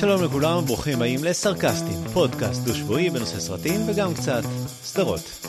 [0.00, 4.42] שלום לכולם, ברוכים הבאים לסרקסטים, פודקאסט דו-שבועי בנושא סרטים וגם קצת
[4.82, 5.46] סדרות.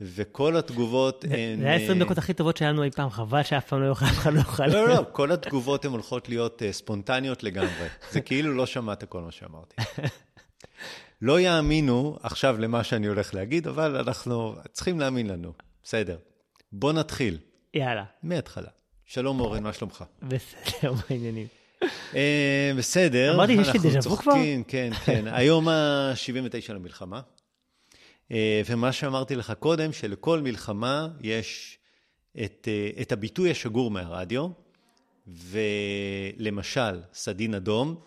[0.00, 1.60] וכל התגובות הן...
[1.60, 3.86] זה היה 20 אה, דקות הכי טובות שהיה לנו אי פעם, חבל שאף פעם לא
[3.86, 4.66] יוכל, אף אחד לא יוכל.
[4.66, 7.88] לא, לא, לא, כל התגובות הן הולכות להיות אה, ספונטניות לגמרי.
[8.10, 9.76] זה כאילו לא שמעת כל מה שאמרתי.
[11.22, 15.52] לא יאמינו עכשיו למה שאני הולך להגיד, אבל אנחנו צריכים להאמין לנו.
[15.84, 16.16] בסדר.
[16.72, 17.38] בוא נתחיל,
[17.74, 18.68] יאללה, מההתחלה.
[19.06, 20.04] שלום אורן, מה שלומך?
[20.22, 21.46] בסדר, מה העניינים?
[22.14, 23.34] אה, בסדר.
[23.34, 24.32] אמרתי, יש לי דז'ה וו כבר?
[24.32, 25.24] צוחקים, כן, כן.
[25.26, 27.20] היום ה-79 למלחמה.
[28.32, 31.78] אה, ומה שאמרתי לך קודם, שלכל מלחמה יש
[32.44, 34.48] את, אה, את הביטוי השגור מהרדיו,
[35.26, 38.00] ולמשל, סדין אדום,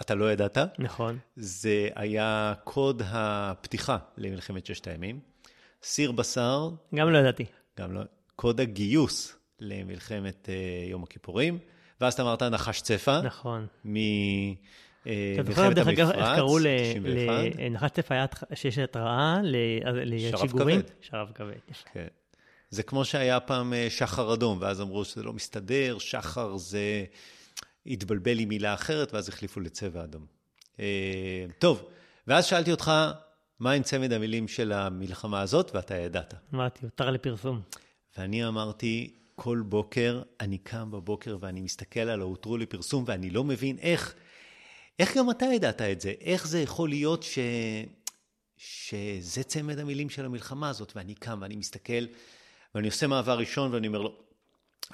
[0.00, 1.18] אתה לא ידעת, נכון.
[1.36, 5.20] זה היה קוד הפתיחה למלחמת ששת הימים.
[5.82, 7.44] סיר בשר, גם לא ידעתי.
[7.78, 8.00] גם לא,
[8.36, 10.54] קוד הגיוס למלחמת אה,
[10.90, 11.58] יום הכיפורים,
[12.00, 13.66] ואז אתה אמרת נחש צפה, נכון.
[13.84, 14.56] ממלחמת
[15.04, 17.58] אתה זוכר, דרך אגב, איך קראו ל- 91.
[17.58, 19.38] לנחש צף היה התח- שיש התראה
[19.84, 20.80] לשיגורים?
[21.00, 21.52] שרב כבד.
[21.92, 22.06] כן.
[22.70, 27.04] זה כמו שהיה פעם אה, שחר אדום, ואז אמרו שזה לא מסתדר, שחר זה
[27.86, 30.26] התבלבל עם מילה אחרת, ואז החליפו לצבע אדום.
[30.80, 30.84] אה,
[31.58, 31.84] טוב,
[32.26, 32.90] ואז שאלתי אותך,
[33.60, 36.34] מה עם צמד המילים של המלחמה הזאת, ואתה ידעת.
[36.54, 37.60] אמרתי, הותר לפרסום.
[38.18, 43.78] ואני אמרתי, כל בוקר אני קם בבוקר ואני מסתכל על ההותרו לפרסום, ואני לא מבין
[43.78, 44.14] איך,
[44.98, 46.12] איך גם אתה ידעת את זה?
[46.20, 47.38] איך זה יכול להיות ש...
[48.56, 52.04] שזה צמד המילים של המלחמה הזאת, ואני קם ואני מסתכל,
[52.74, 54.16] ואני עושה מעבר ראשון ואני אומר לו,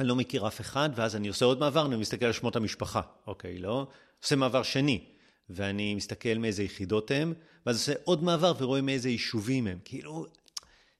[0.00, 3.00] אני לא מכיר אף אחד, ואז אני עושה עוד מעבר, אני מסתכל על שמות המשפחה,
[3.27, 3.87] אוקיי, לא?
[4.22, 5.05] עושה מעבר שני,
[5.50, 7.34] ואני מסתכל מאיזה יחידות הם,
[7.66, 9.78] ואז עושה עוד מעבר ורואה מאיזה יישובים הם.
[9.84, 10.27] כאילו,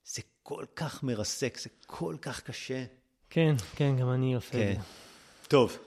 [0.05, 2.85] זה כל כך מרסק, זה כל כך קשה.
[3.31, 4.75] כן, כן, גם אני עושה את כן.
[4.75, 4.81] זה.
[5.49, 5.79] טוב.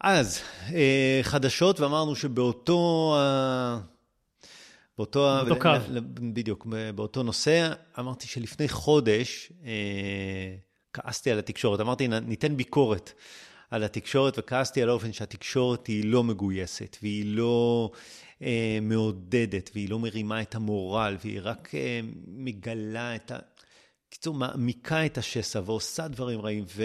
[0.00, 0.40] אז,
[0.74, 3.14] אה, חדשות, ואמרנו שבאותו...
[4.98, 5.68] באותו, באותו קו.
[6.32, 10.56] בדיוק, באותו נושא, אמרתי שלפני חודש אה,
[10.92, 11.80] כעסתי על התקשורת.
[11.80, 13.12] אמרתי, "נ- ניתן ביקורת
[13.70, 17.90] על התקשורת, וכעסתי על האופן שהתקשורת היא לא מגויסת, והיא לא
[18.42, 23.38] אה, מעודדת, והיא לא מרימה את המורל, והיא רק אה, מגלה את ה...
[24.10, 26.84] קיצור, מעמיקה את השסע ועושה דברים רעים, ו...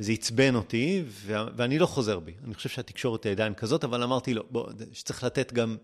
[0.00, 1.34] וזה עצבן אותי, ו...
[1.56, 2.32] ואני לא חוזר בי.
[2.44, 5.76] אני חושב שהתקשורת היא עדיין כזאת, אבל אמרתי לו, בוא, שצריך לתת גם,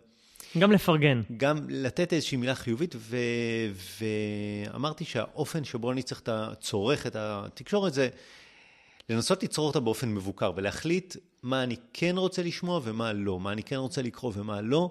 [0.58, 1.22] גם לפרגן.
[1.36, 3.16] גם לתת איזושהי מילה חיובית, ו...
[4.00, 8.08] ואמרתי שהאופן שבו אני צריך את ה- צורך את התקשורת זה
[9.08, 13.62] לנסות לצרוך אותה באופן מבוקר, ולהחליט מה אני כן רוצה לשמוע ומה לא, מה אני
[13.62, 14.90] כן רוצה לקרוא ומה לא,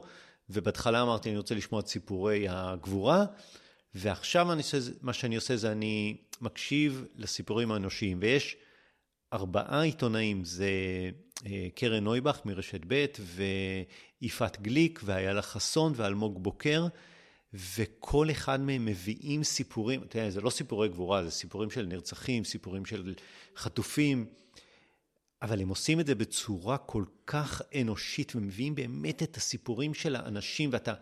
[0.49, 3.25] ובהתחלה אמרתי, אני רוצה לשמוע את סיפורי הגבורה,
[3.95, 8.57] ועכשיו אני עושה, מה שאני עושה זה אני מקשיב לסיפורים האנושיים, ויש
[9.33, 10.69] ארבעה עיתונאים, זה
[11.45, 13.05] אה, קרן נויבך מרשת ב'
[14.21, 16.87] ויפעת גליק ואיילה חסון ואלמוג בוקר,
[17.53, 22.85] וכל אחד מהם מביאים סיפורים, תראה, זה לא סיפורי גבורה, זה סיפורים של נרצחים, סיפורים
[22.85, 23.15] של
[23.57, 24.25] חטופים,
[25.41, 30.69] אבל הם עושים את זה בצורה כל כך אנושית, ומביאים באמת את הסיפורים של האנשים,
[30.73, 30.93] ואתה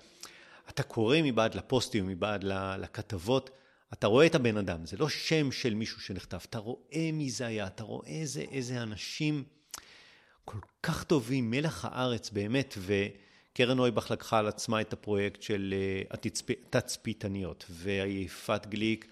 [0.69, 2.43] אתה קורא מבעד לפוסטים, מבעד
[2.79, 3.49] לכתבות,
[3.93, 7.45] אתה רואה את הבן אדם, זה לא שם של מישהו שנכתב, אתה רואה מי זה
[7.45, 9.43] היה, אתה רואה איזה, איזה אנשים
[10.45, 16.17] כל כך טובים, מלח הארץ באמת, וקרן נויבך לקחה על עצמה את הפרויקט של אה,
[16.17, 19.07] התצפ- התצפיתניות, ויפעת גליק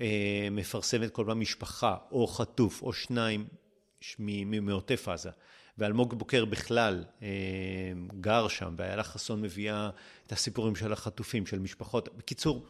[0.00, 3.46] אה, מפרסמת כל פעם משפחה, או חטוף, או שניים,
[4.18, 5.30] מעוטף עזה.
[5.78, 7.28] ואלמוג בוקר בכלל אה,
[8.20, 9.90] גר שם, ואיילה חסון מביאה
[10.26, 12.08] את הסיפורים של החטופים, של משפחות.
[12.16, 12.66] בקיצור,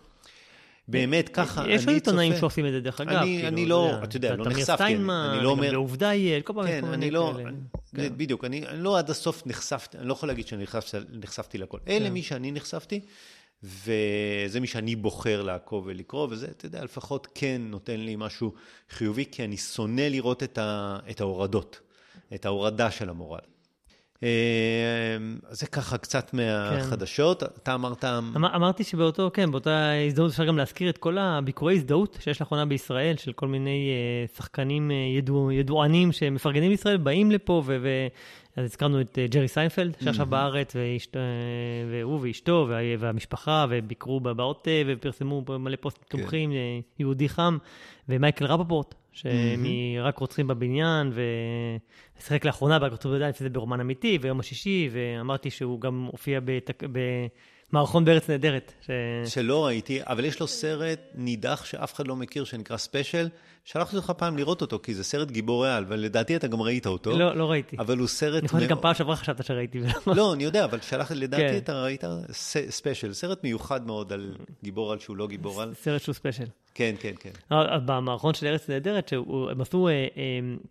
[0.89, 1.81] באמת ככה, אני צופה...
[1.83, 3.11] יש עוד עיתונאים שעושים את זה, דרך אגב.
[3.13, 6.15] אני- כאילו, אני לא- אתה יודע, לא תמיר נחשפתי, אני- סטיינמן, אני לא אומר- בעובדה
[6.15, 7.51] יהיה, כל פעם כן, אני לא, כאלה.
[7.97, 8.09] כן.
[8.17, 11.79] בדיוק, אני אני לא עד הסוף נחשפתי, אני לא יכול להגיד שאני נחשפתי, נחשפתי לכל.
[11.89, 12.13] אלה כן.
[12.13, 13.01] מי שאני נחשפתי,
[13.63, 18.53] וזה מי שאני בוחר לעקוב ולקרוא, וזה, אתה יודע, לפחות כן נותן לי משהו
[18.91, 21.81] חיובי, כי אני שונא לראות את, ה, את ההורדות,
[22.35, 23.41] את ההורדה של המורל.
[24.25, 25.17] אה,
[25.51, 27.43] זה ככה קצת מהחדשות.
[27.43, 28.05] אתה אמרת...
[28.05, 32.67] אמר, אמרתי שבאותו, כן, באותה הזדמנות אפשר גם להזכיר את כל הביקורי הזדהות שיש לאחרונה
[32.67, 37.77] בישראל, של כל מיני אה, שחקנים אה, ידוע, ידוענים שמפרגנים לישראל, באים לפה, ו...
[37.83, 37.89] ו
[38.57, 41.17] אז הזכרנו את ג'רי סיינפלד, שעכשיו בארץ, ואשת,
[41.91, 46.19] והוא ואשתו, וה, והמשפחה, וביקרו בעוטף, ופרסמו מלא פוסטים כן.
[46.19, 46.53] תומכים,
[46.99, 47.59] יהודי חם,
[48.09, 51.13] ומייקל רפפורט, שמרק רוצחים בבניין,
[52.19, 56.83] ושיחק לאחרונה רוצחים בבניין, לפני זה ברומן אמיתי, ויום השישי, ואמרתי שהוא גם הופיע בתק...
[57.73, 58.73] במערכון בארץ נהדרת.
[58.81, 58.91] ש...
[59.35, 63.29] שלא ראיתי, אבל יש לו סרט נידח שאף אחד לא מכיר, שנקרא Special.
[63.65, 67.19] שלחתי אותך פעם לראות אותו, כי זה סרט גיבורי על, ולדעתי אתה גם ראית אותו.
[67.19, 67.77] לא, לא ראיתי.
[67.79, 68.49] אבל הוא סרט...
[68.49, 69.81] שגם מאוד- פעם שעברה חשבת שראיתי.
[70.07, 71.57] לא, אני יודע, אבל שלחתי, לדעתי כן.
[71.57, 72.05] אתה ראית
[72.69, 75.75] Special, סרט מיוחד מאוד על גיבור על שהוא לא גיבור על.
[75.75, 76.47] סרט שהוא special.
[76.75, 77.31] כן, כן, כן.
[77.51, 80.09] אבל במערכון של ארץ נהדרת, שהם עשו אה, אה,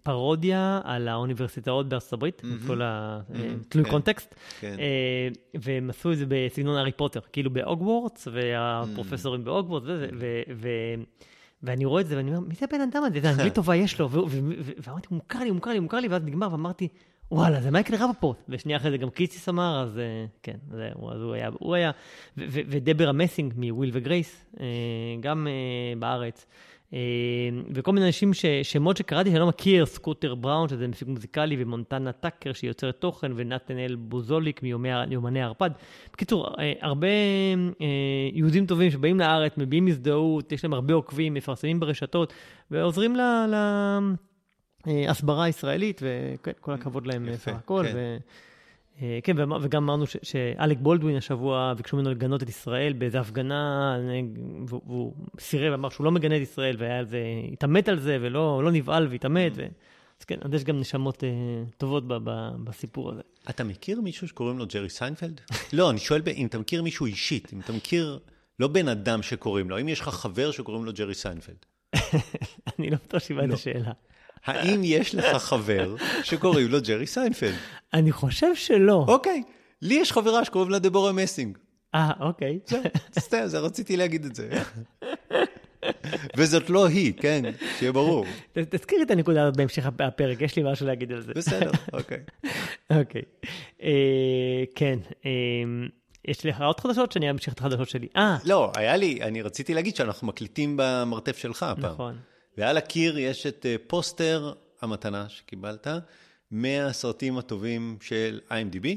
[0.03, 3.19] פרודיה על האוניברסיטאות בארצות הברית, כל ה...
[3.35, 3.91] אה, תלוי כן.
[3.91, 4.75] context, כן.
[4.79, 9.87] אה, והם עשו את זה בסגנון הארי פוטר, כאילו בהוגוורטס, והפרופסורים בהוגוורטס,
[11.63, 13.15] ואני רואה את זה, ואני אומר, מי זה הבן אדם הזה?
[13.15, 14.09] איזה אנגלית טובה יש לו?
[14.77, 16.87] ואמרתי, מוכר לי, מוכר לי, מוכר לי, ואז נגמר, ואמרתי,
[17.33, 18.37] וואלה, זה מייקל רפפורט.
[18.49, 21.91] ושנייה אחרי זה גם קיציס אמר, אז אה, כן, זהו, אז הוא היה, הוא היה,
[22.37, 24.65] ודברה מסינג מוויל וגרייס, אה,
[25.19, 26.45] גם אה, בארץ.
[26.93, 26.99] אה,
[27.73, 32.11] וכל מיני אנשים, ש- שמות שקראתי שאני לא מכיר, סקוטר בראון, שזה מפיק מוזיקלי, ומונטנה
[32.11, 35.69] טאקר, שהיא יוצרת תוכן, ונתנאל בוזוליק מיומני הערפד.
[36.13, 37.07] בקיצור, אה, הרבה
[37.81, 37.85] אה,
[38.33, 42.33] יהודים טובים שבאים לארץ, מביעים הזדהות, יש להם הרבה עוקבים, מפרסמים ברשתות,
[42.71, 43.21] ועוזרים ל...
[43.49, 43.55] ל...
[44.87, 47.83] אה, הסברה ישראלית, וכן, כל הכבוד להם יפה, סך הכל.
[47.87, 47.93] כן.
[47.95, 48.17] ו...
[49.01, 53.95] אה, כן, וגם אמרנו ש- שאלק בולדווין השבוע ביקשו ממנו לגנות את ישראל באיזו הפגנה,
[54.09, 54.19] אה,
[54.67, 57.19] והוא- סירב, אמר שהוא לא מגנה את ישראל, והיה על זה,
[57.53, 59.51] התעמת על זה, ולא לא נבהל והתעמת.
[59.55, 59.65] ו...
[60.19, 61.29] אז כן, אז יש גם נשמות אה,
[61.77, 63.21] טובות ב- ב- בסיפור הזה.
[63.49, 65.41] אתה מכיר מישהו שקוראים לו ג'רי סיינפלד?
[65.73, 68.19] לא, אני שואל אם אתה מכיר מישהו אישית, אם אתה מכיר,
[68.59, 71.65] לא בן אדם שקוראים לו, האם יש לך חבר שקוראים לו ג'רי סיינפלד?
[72.79, 73.53] אני לא בטוח שהבנתי את לא.
[73.55, 73.91] השאלה.
[74.45, 77.55] האם יש לך חבר שקוראים לו ג'רי סיינפלד?
[77.93, 79.05] אני חושב שלא.
[79.07, 79.43] אוקיי,
[79.81, 81.57] לי יש חברה שקוראים לה דבורה מסינג.
[81.95, 82.59] אה, אוקיי.
[82.65, 82.81] זהו,
[83.19, 84.49] סתם, זה רציתי להגיד את זה.
[86.37, 87.41] וזאת לא היא, כן,
[87.79, 88.25] שיהיה ברור.
[88.53, 91.33] תזכיר את הנקודה הזאת בהמשך הפרק, יש לי משהו להגיד על זה.
[91.35, 92.19] בסדר, אוקיי.
[92.99, 93.21] אוקיי.
[93.83, 94.99] אה, כן.
[95.25, 95.31] אה,
[96.27, 98.07] יש לך עוד חדשות שאני אמשיך את החדשות שלי?
[98.15, 101.93] אה, לא, היה לי, אני רציתי להגיד שאנחנו מקליטים במרתף שלך הפעם.
[101.93, 102.17] נכון.
[102.57, 105.87] ועל הקיר יש את אה, פוסטר המתנה שקיבלת,
[106.51, 108.87] מהסרטים הטובים של IMDb,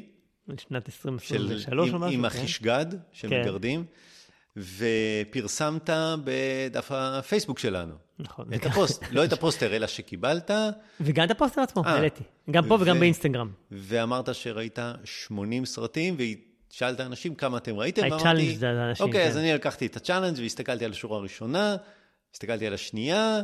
[0.58, 2.14] שנת של, 2023 או עם, משהו.
[2.14, 2.25] עם כן?
[2.25, 3.82] החישגד של כן.
[4.56, 5.90] ופרסמת
[6.25, 7.95] בדף הפייסבוק שלנו.
[8.19, 8.54] נכון.
[8.54, 10.50] את הפוסט, לא את הפוסטר, אלא שקיבלת,
[11.00, 11.90] וגם את הפוסטר עצמו, אה.
[11.90, 12.23] העליתי.
[12.50, 13.50] גם פה וגם ו- באינסטגרם.
[13.71, 16.16] ואמרת שראית 80 סרטים,
[16.71, 18.59] ושאלת אנשים כמה אתם ראיתם, ואמרתי,
[19.00, 19.28] אוקיי, כן.
[19.28, 21.76] אז אני לקחתי את ה challenge והסתכלתי על השורה הראשונה,
[22.35, 23.40] הסתכלתי על השנייה,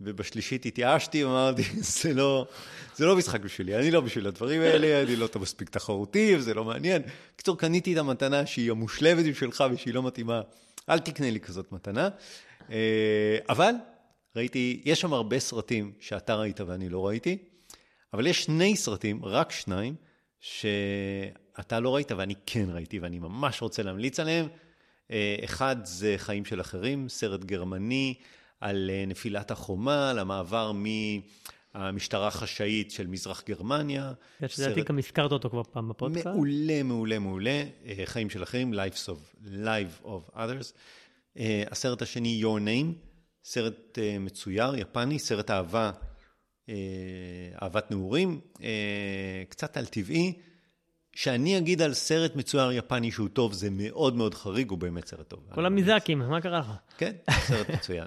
[0.00, 1.62] ובשלישית התייאשתי, ואמרתי,
[2.02, 2.46] זה לא,
[2.94, 6.64] זה לא משחק בשבילי, אני לא בשביל הדברים האלה, אני לא מספיק תחרותי, וזה לא
[6.64, 7.02] מעניין.
[7.34, 10.40] בקיצור, קניתי את המתנה שהיא המושלמת בשבילך ושהיא לא מתאימה,
[10.88, 12.08] אל תקנה לי כזאת מתנה.
[12.70, 13.72] אה, אבל
[14.36, 17.38] ראיתי, יש שם הרבה סרטים שאתה ראית ואני לא ראיתי,
[18.14, 19.94] אבל יש שני סרטים, רק שניים,
[20.40, 24.48] שאתה לא ראית ואני כן ראיתי, ואני ממש רוצה להמליץ עליהם.
[25.10, 28.14] אה, אחד זה חיים של אחרים, סרט גרמני
[28.60, 30.72] על אה, נפילת החומה, על המעבר
[31.74, 34.12] מהמשטרה החשאית של מזרח גרמניה.
[34.58, 36.26] לדעתי גם הזכרת אותו כבר פעם בפודקאסט.
[36.26, 37.64] מעולה, מעולה, מעולה.
[37.86, 40.72] אה, חיים של אחרים, Lives of, Life of Others.
[41.38, 43.06] אה, הסרט השני, Your Name,
[43.44, 45.90] סרט מצויר, יפני, סרט אהבה,
[46.68, 46.74] אה,
[47.62, 48.40] אהבת נעורים,
[49.48, 50.32] קצת על טבעי.
[51.16, 55.28] שאני אגיד על סרט מצויר יפני שהוא טוב, זה מאוד מאוד חריג, הוא באמת סרט
[55.28, 55.40] טוב.
[55.54, 56.66] כל המיאזאקים, מה קרה לך?
[56.98, 58.06] כן, סרט מצוין.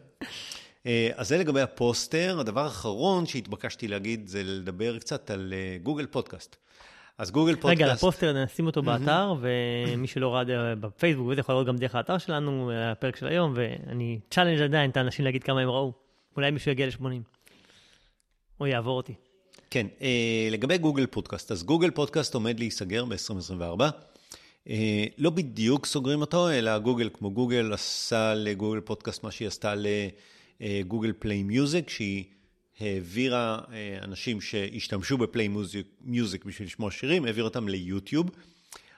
[0.85, 2.39] אה, אז זה לגבי הפוסטר.
[2.39, 6.55] הדבר האחרון שהתבקשתי להגיד זה לדבר קצת על אה, גוגל פודקאסט.
[7.17, 7.81] אז גוגל פודקאסט...
[7.81, 12.17] רגע, הפוסטר נשים אותו באתר, ומי שלא ראה בפייסבוק, וזה יכול לראות גם דרך האתר
[12.17, 15.93] שלנו, אה, הפרק של היום, ואני challenge עדיין את האנשים להגיד כמה הם ראו.
[16.37, 17.05] אולי מישהו יגיע ל-80.
[18.59, 19.13] או יעבור אותי.
[19.69, 23.81] כן, אה, לגבי גוגל פודקאסט, אז גוגל פודקאסט עומד להיסגר ב-2024.
[24.69, 29.73] אה, לא בדיוק סוגרים אותו, אלא גוגל כמו גוגל עשה לגוגל פודקאסט מה שהיא עשתה
[30.59, 32.23] לגוגל פליי מיוזיק, שהיא
[32.79, 35.49] העבירה אה, אנשים שהשתמשו בפליי
[36.01, 38.29] מיוזיק בשביל לשמוע שירים, העבירה אותם ליוטיוב.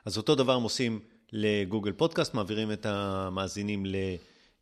[0.06, 1.00] אז אותו דבר הם עושים
[1.32, 3.86] לגוגל פודקאסט, מעבירים את המאזינים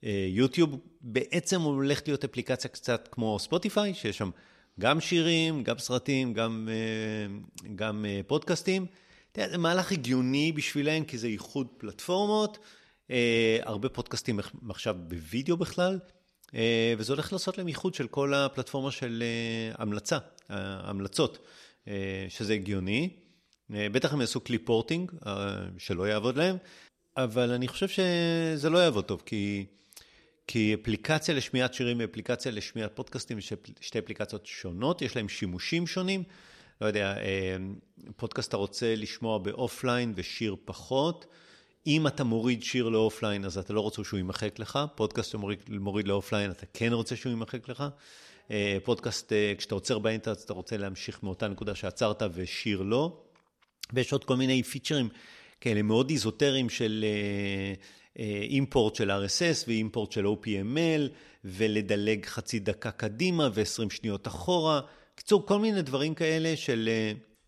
[0.04, 0.80] ליוטיוב.
[1.02, 4.30] בעצם הולכת להיות אפליקציה קצת כמו ספוטיפיי, שיש שם
[4.80, 7.38] גם שירים, גם סרטים, גם, אה,
[7.76, 8.86] גם אה, פודקאסטים.
[9.36, 12.58] זה מהלך הגיוני בשבילם, כי זה איחוד פלטפורמות.
[13.62, 16.00] הרבה פודקאסטים עכשיו בווידאו בכלל.
[16.56, 20.18] אה, וזה הולך לעשות להם איחוד של כל הפלטפורמה של אה, המלצה,
[20.50, 21.48] המלצות,
[21.88, 23.10] אה, שזה הגיוני.
[23.70, 25.12] בטח הם יעשו קליפ reporting,
[25.78, 26.58] שלא יעבוד להם,
[27.18, 29.66] אבל אני חושב שזה לא יעבוד טוב, כי,
[30.52, 33.38] כי אפליקציה לשמיעת שירים ואפליקציה לשמיעת פודקאסטים,
[33.82, 36.24] שתי אפליקציות שונות, יש להם שימושים שונים.
[36.82, 37.16] לא יודע,
[38.16, 41.26] פודקאסט אתה רוצה לשמוע ב offline ושיר פחות.
[41.88, 44.80] אם אתה מוריד שיר ל offline, אז אתה לא רוצה שהוא יימחק לך.
[44.96, 47.84] פודקאסט שמוריד ל offline, אתה כן רוצה שהוא יימחק לך.
[48.52, 53.22] אה, פודקאסט, אה, כשאתה עוצר באינטרנט, אתה רוצה להמשיך מאותה נקודה שעצרת ושיר לא.
[53.94, 55.10] ויש עוד כל מיני פיצ'רים
[55.62, 57.06] כאלה מאוד איזוטריים של
[58.18, 61.10] אימפורט אה, של RSS ואימפורט של OPML,
[61.46, 64.82] ולדלג חצי דקה קדימה ו-20 שניות אחורה.
[65.14, 66.90] בקיצור, כל מיני דברים כאלה של,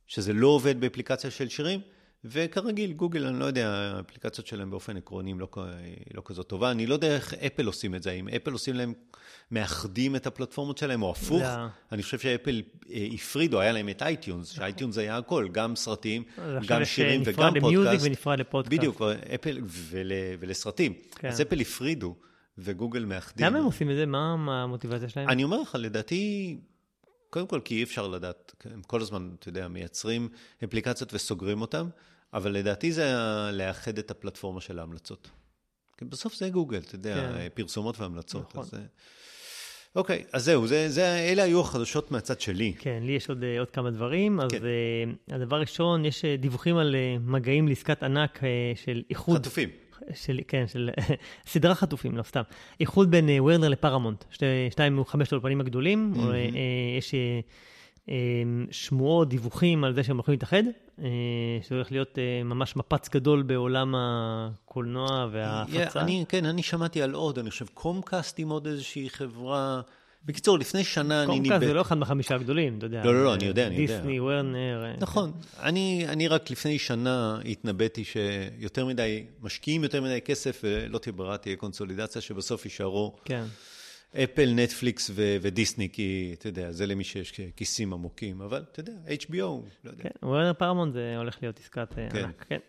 [0.08, 1.80] שזה לא עובד באפליקציה של שירים.
[2.26, 5.48] וכרגיל, גוגל, אני לא יודע, האפליקציות שלהם באופן עקרוני לא,
[6.14, 6.72] לא כזאת טובה.
[6.72, 8.94] אני לא יודע איך אפל עושים את זה, אם אפל עושים להם,
[9.52, 11.42] מאחדים את הפלטפורמות שלהם, או הפוך.
[11.42, 11.66] לא.
[11.92, 12.62] אני חושב שאפל
[12.92, 14.58] אה, הפרידו, היה להם את iTunes, נכון.
[14.58, 16.24] ש iTunes היה הכל, גם סרטים,
[16.68, 17.56] גם שירים וגם פודקאסט.
[17.56, 18.78] נפרד ל Music ונפרד לפודקאסט.
[18.78, 19.02] בדיוק,
[19.36, 20.94] אפל ול, ולסרטים.
[21.16, 21.28] כן.
[21.28, 22.16] אז אפל הפרידו,
[22.58, 23.46] וגוגל מאחדים.
[23.46, 24.06] למה הם עושים את זה?
[24.06, 25.30] מה המוטיבציה שלהם?
[25.30, 26.58] אני אומר לך, לדעתי...
[27.32, 30.30] קודם כל, כי אי אפשר לדעת, הם כל הזמן, אתה יודע, מייצרים
[30.64, 31.88] אפליקציות וסוגרים אותן,
[32.34, 33.14] אבל לדעתי זה
[33.54, 35.30] לאחד את הפלטפורמה של ההמלצות.
[35.98, 37.48] כי בסוף זה גוגל, אתה יודע, כן.
[37.54, 38.56] פרסומות והמלצות.
[38.56, 38.62] נכון.
[38.62, 38.74] אז...
[39.96, 42.74] אוקיי, אז זהו, זה, זה, אלה היו החדשות מהצד שלי.
[42.80, 44.40] כן, לי יש עוד, עוד כמה דברים.
[44.40, 44.62] אז כן.
[45.30, 48.40] uh, הדבר ראשון, יש uh, דיווחים על מגעים לעסקת ענק
[48.76, 49.38] של איחוד...
[49.38, 49.70] חטופים.
[50.14, 50.90] של, כן, של
[51.52, 52.42] סדרה חטופים, לא סתם.
[52.80, 56.14] איחוד בין uh, וורנר לפרמונט, שתי, שתיים מחמשת האולפנים הגדולים.
[56.16, 56.20] Mm-hmm.
[56.20, 56.36] או, uh,
[56.98, 57.12] יש...
[57.12, 57.72] Uh,
[58.10, 60.64] אמ, שמועות, דיווחים על זה שהם הולכים להתאחד,
[61.00, 61.08] אה,
[61.62, 66.02] שזה הולך להיות אה, ממש מפץ גדול בעולם הקולנוע וההפצה.
[66.02, 69.82] אני, כן, אני שמעתי על עוד, אני חושב קומקאסט עם עוד איזושהי חברה.
[70.26, 71.44] בקיצור, לפני שנה אני ניבא...
[71.44, 73.04] קומקאסט זה לא אחד מהחמישה הגדולים, אתה יודע.
[73.06, 73.98] לא, לא, לא, אני יודע, אני יודע.
[73.98, 74.84] דיסני, וורנר.
[74.86, 75.32] אה, נכון.
[75.60, 81.38] אני, אני רק לפני שנה התנבאתי שיותר מדי, משקיעים יותר מדי כסף ולא תהיה ברירה,
[81.38, 83.16] תהיה קונסולידציה שבסוף יישארו.
[83.26, 83.44] כן.
[84.16, 88.94] אפל, נטפליקס ו- ודיסני, כי אתה יודע, זה למי שיש כיסים עמוקים, אבל אתה יודע,
[89.08, 89.36] HBO,
[89.84, 90.04] לא יודע.
[90.04, 92.24] כן, וורנר פרמון זה הולך להיות עסקת אה, כן.
[92.24, 92.60] ענק, כן.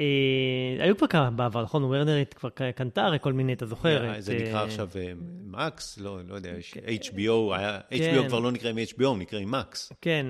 [0.00, 1.84] אה, היו כבר כמה בעבר, נכון?
[1.84, 4.20] וורנרית כבר קנתה הרי כל מיני, אתה זוכר?
[4.20, 4.88] זה נקרא עכשיו
[5.44, 5.98] מקס?
[5.98, 6.50] לא, לא יודע,
[6.84, 7.54] HBO,
[7.92, 9.92] HBO כבר לא נקרא עם HBO, נקרא עם מקס.
[10.00, 10.26] כן,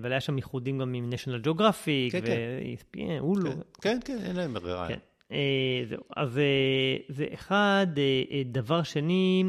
[0.00, 3.50] אבל היה שם ייחודים גם עם national geographic, ו-ESPN, אולו.
[3.80, 4.88] כן, כן, אין להם ברירה.
[5.32, 7.86] אה, זהו, אז אה, זה אחד.
[7.98, 9.44] אה, דבר שני,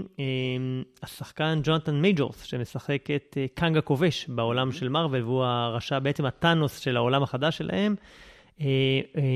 [1.03, 6.97] השחקן ג'ונתן מייג'ורס, שמשחק את קאנג הכובש בעולם של מארוול, והוא הרשע, בעצם הטאנוס של
[6.97, 7.95] העולם החדש שלהם.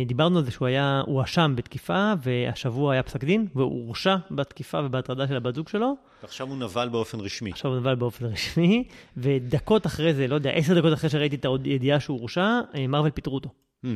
[0.07, 5.27] דיברנו על זה שהוא היה הואשם בתקיפה, והשבוע היה פסק דין, והוא הורשע בתקיפה ובהטרדה
[5.27, 5.95] של הבת זוג שלו.
[6.23, 7.51] ועכשיו הוא נבל באופן רשמי.
[7.51, 8.83] עכשיו הוא נבל באופן רשמי,
[9.17, 12.59] ודקות אחרי זה, לא יודע, עשר דקות אחרי שראיתי את הידיעה שהוא הורשע,
[12.89, 13.49] מארוול פיטרו אותו.
[13.85, 13.87] Mm.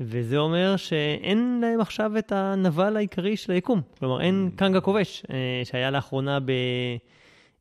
[0.00, 3.80] וזה אומר שאין להם עכשיו את הנבל העיקרי של היקום.
[3.98, 4.58] כלומר, אין mm.
[4.58, 6.38] קאנגה כובש, אה, שהיה לאחרונה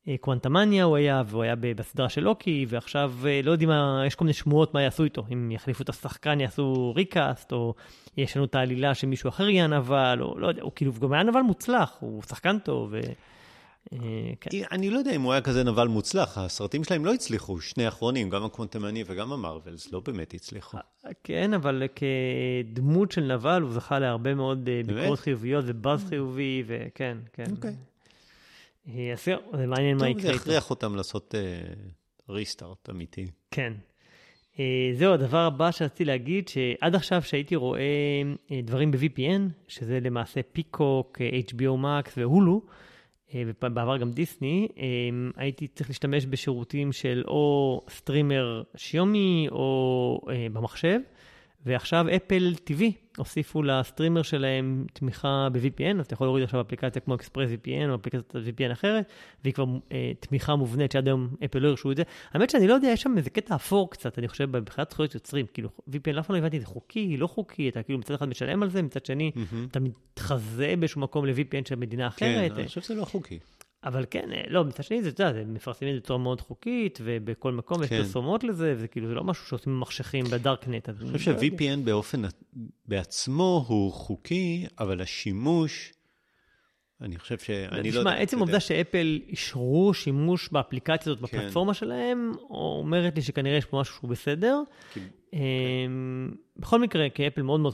[0.08, 4.26] בקוונטמניה הוא היה, והוא היה בסדרה של לוקי, ועכשיו אה, לא יודעים מה, יש כל
[4.26, 5.26] מיני שמועות מה יעשו איתו.
[5.34, 7.74] אם יחליפו את השחקן, יעשו ריקאסט, או
[8.18, 11.42] ישנו את העלילה שמישהו אחר יהיה הנבל, או לא יודע, הוא כאילו גם היה נבל
[11.42, 12.90] מוצלח, הוא שחקן טוב.
[12.92, 13.00] ו...
[13.94, 14.00] אה,
[14.42, 14.50] כן.
[14.72, 18.30] אני לא יודע אם הוא היה כזה נבל מוצלח, הסרטים שלהם לא הצליחו, שני האחרונים,
[18.30, 20.78] גם הקוונטמני וגם המרווילס, לא באמת הצליחו.
[20.78, 26.64] אה, כן, אבל כדמות של נבל הוא זכה להרבה מאוד אה, ביקורות חיוביות ובאז חיובי,
[26.68, 27.52] וכן, כן.
[27.52, 27.76] אוקיי.
[28.88, 30.28] אז זהו, זה מעניין מה יקרה איתו.
[30.28, 31.36] זה יכריח אותם לעשות
[32.30, 33.28] ריסטארט אמיתי.
[33.52, 33.74] כן.
[34.94, 37.82] זהו, הדבר הבא שרציתי להגיד, שעד עכשיו שהייתי רואה
[38.64, 42.62] דברים ב-VPN, שזה למעשה Peacock, HBO Max והולו,
[43.36, 44.84] אה, ובעבר גם דיסני, אה,
[45.36, 51.00] הייתי צריך להשתמש בשירותים של או סטרימר שיאומי או אה, במחשב,
[51.66, 52.84] ועכשיו Apple TV
[53.18, 57.96] הוסיפו לסטרימר שלהם תמיכה ב-VPN, אז אתה יכול להוריד עכשיו אפליקציה כמו Express VPN או
[57.96, 59.12] אפליקציית VPN אחרת,
[59.44, 62.04] והיא כבר אה, תמיכה מובנית שעד היום אפל לא הרשו את זה.
[62.32, 65.46] האמת שאני לא יודע, יש שם איזה קטע אפור קצת, אני חושב, מבחינת זכויות יוצרים.
[65.54, 68.64] כאילו, VPN, אף פעם לא הבנתי, זה חוקי, לא חוקי, אתה כאילו מצד אחד משלם
[68.64, 69.70] על זה, מצד שני, Mm-hmm.
[69.72, 72.52] אתה מתחזה באיזשהו מקום ל-VPN של מדינה אחרת.
[72.52, 73.40] כן, אני חושב שזה לא חוקי.
[73.84, 76.42] אבל כן, אה, לא, מצד שני, זה, אתה יודע, הם מפרסמים את זה בצורה מאוד
[76.42, 77.98] חוקית, ובכל מקום יש כן.
[77.98, 80.90] פרסומות לזה, וזה כאילו, זה לא משהו שעושים במחשכים בדארקנט.
[80.90, 81.40] אני חושב לא.
[81.40, 82.22] ש-VPN באופן
[82.86, 85.94] בעצמו הוא חוקי, אבל השימוש,
[87.02, 88.00] אני חושב שאני לא.
[88.00, 88.38] תשמע, עצם.
[88.38, 91.38] העובדה שאפל אישרו שימוש באפליקציה הזאת, כן.
[91.38, 94.62] בפלטפורמה שלהם, אומרת לי שכנראה יש פה משהו שהוא בסדר.
[94.94, 95.00] כי-
[95.34, 97.74] אמ, בכל מקרה, כי אפל מאוד מאוד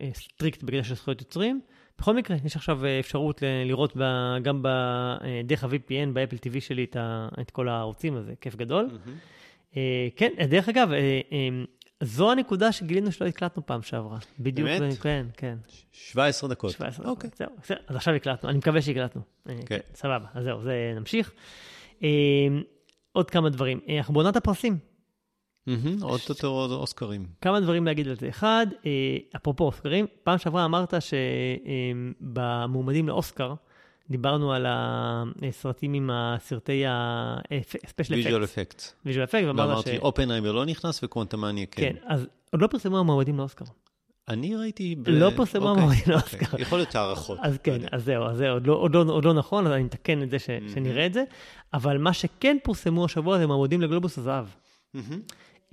[0.00, 1.60] אה, strict בקטע של זכויות יוצרים,
[1.98, 6.16] בכל מקרה, יש עכשיו אה, אפשרות ל- לראות ב- גם ב- אה, דרך ה-VPN ב
[6.16, 8.88] Apple TV שלי את ה- את כל הערוצים, אז זה כיף גדול.
[9.76, 10.88] אה, כן, דרך אגב,
[12.02, 14.18] זו הנקודה שגילינו שלא הקלטנו פעם שעברה.
[14.38, 14.98] בדיוק, באמת?
[14.98, 15.56] כן, כן.
[15.92, 16.70] 17 דקות.
[16.70, 17.30] 17 אוקיי.
[17.30, 17.38] דקות.
[17.38, 19.22] זהו, בסדר, אז עכשיו הקלטנו, אני מקווה שהקלטנו.
[19.66, 19.78] כן.
[19.94, 21.32] סבבה, אז זהו, זה נמשיך.
[23.12, 23.80] עוד כמה דברים.
[23.98, 24.78] אנחנו בעונת הפרסים.
[26.02, 27.26] עוד יותר אוסקרים.
[27.40, 28.28] כמה דברים להגיד על זה.
[28.28, 28.90] אחד, אה,
[29.36, 30.94] אפרופו אוסקרים, פעם שעברה אמרת
[32.20, 33.54] שבמועמדים לאוסקר,
[34.10, 38.82] דיברנו על הסרטים עם הסרטי ה-special effects, effect.
[39.06, 39.70] Visual effect, ואמרת ש...
[39.70, 41.82] ואמרתי, אופנהיימר לא נכנס וקוונטמניה כן.
[41.82, 43.64] כן, אז עוד לא פרסמו המועמדים לאוסקר.
[44.28, 44.94] אני ראיתי...
[44.94, 46.38] ב- לא פרסמו אוקיי, המועמדים אוקיי.
[46.40, 46.60] לאוסקר.
[46.60, 47.38] יכול להיות הערכות.
[47.42, 47.78] אז לא כן.
[47.92, 50.30] אז זהו, אז זהו, עוד לא, עוד, לא, עוד לא נכון, אז אני מתקן את
[50.30, 51.24] זה ש, שנראה את זה.
[51.74, 54.46] אבל מה שכן פורסמו השבוע זה מועמדים לגלובוס הזהב.
[54.94, 55.20] מהמם.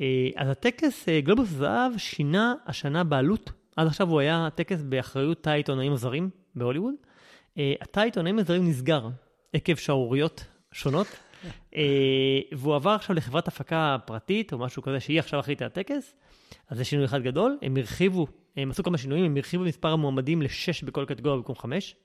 [0.02, 3.52] אה, אז הטקס אה, גלובוס הזהב שינה השנה בעלות.
[3.76, 6.94] עד עכשיו הוא היה טקס באחריות תא העיתונאים הזרים בהוליווד.
[7.58, 9.08] אה, התא העיתונאים הזרים נסגר
[9.54, 11.08] עקב שערוריות שונות,
[12.52, 16.16] והוא עבר עכשיו לחברת הפקה פרטית או משהו כזה, שהיא עכשיו על הטקס.
[16.70, 17.58] אז זה שינוי אחד גדול.
[17.62, 18.28] הם הרחיבו,
[18.58, 21.96] הם עשו כמה שינויים, הם הרחיבו מספר המועמדים לשש בכל קטגוריה במקום חמש.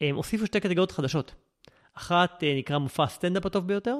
[0.00, 1.34] הם הוסיפו שתי קטגוריות חדשות.
[1.94, 3.96] אחת נקרא מופע הסטנדאפ הטוב ביותר,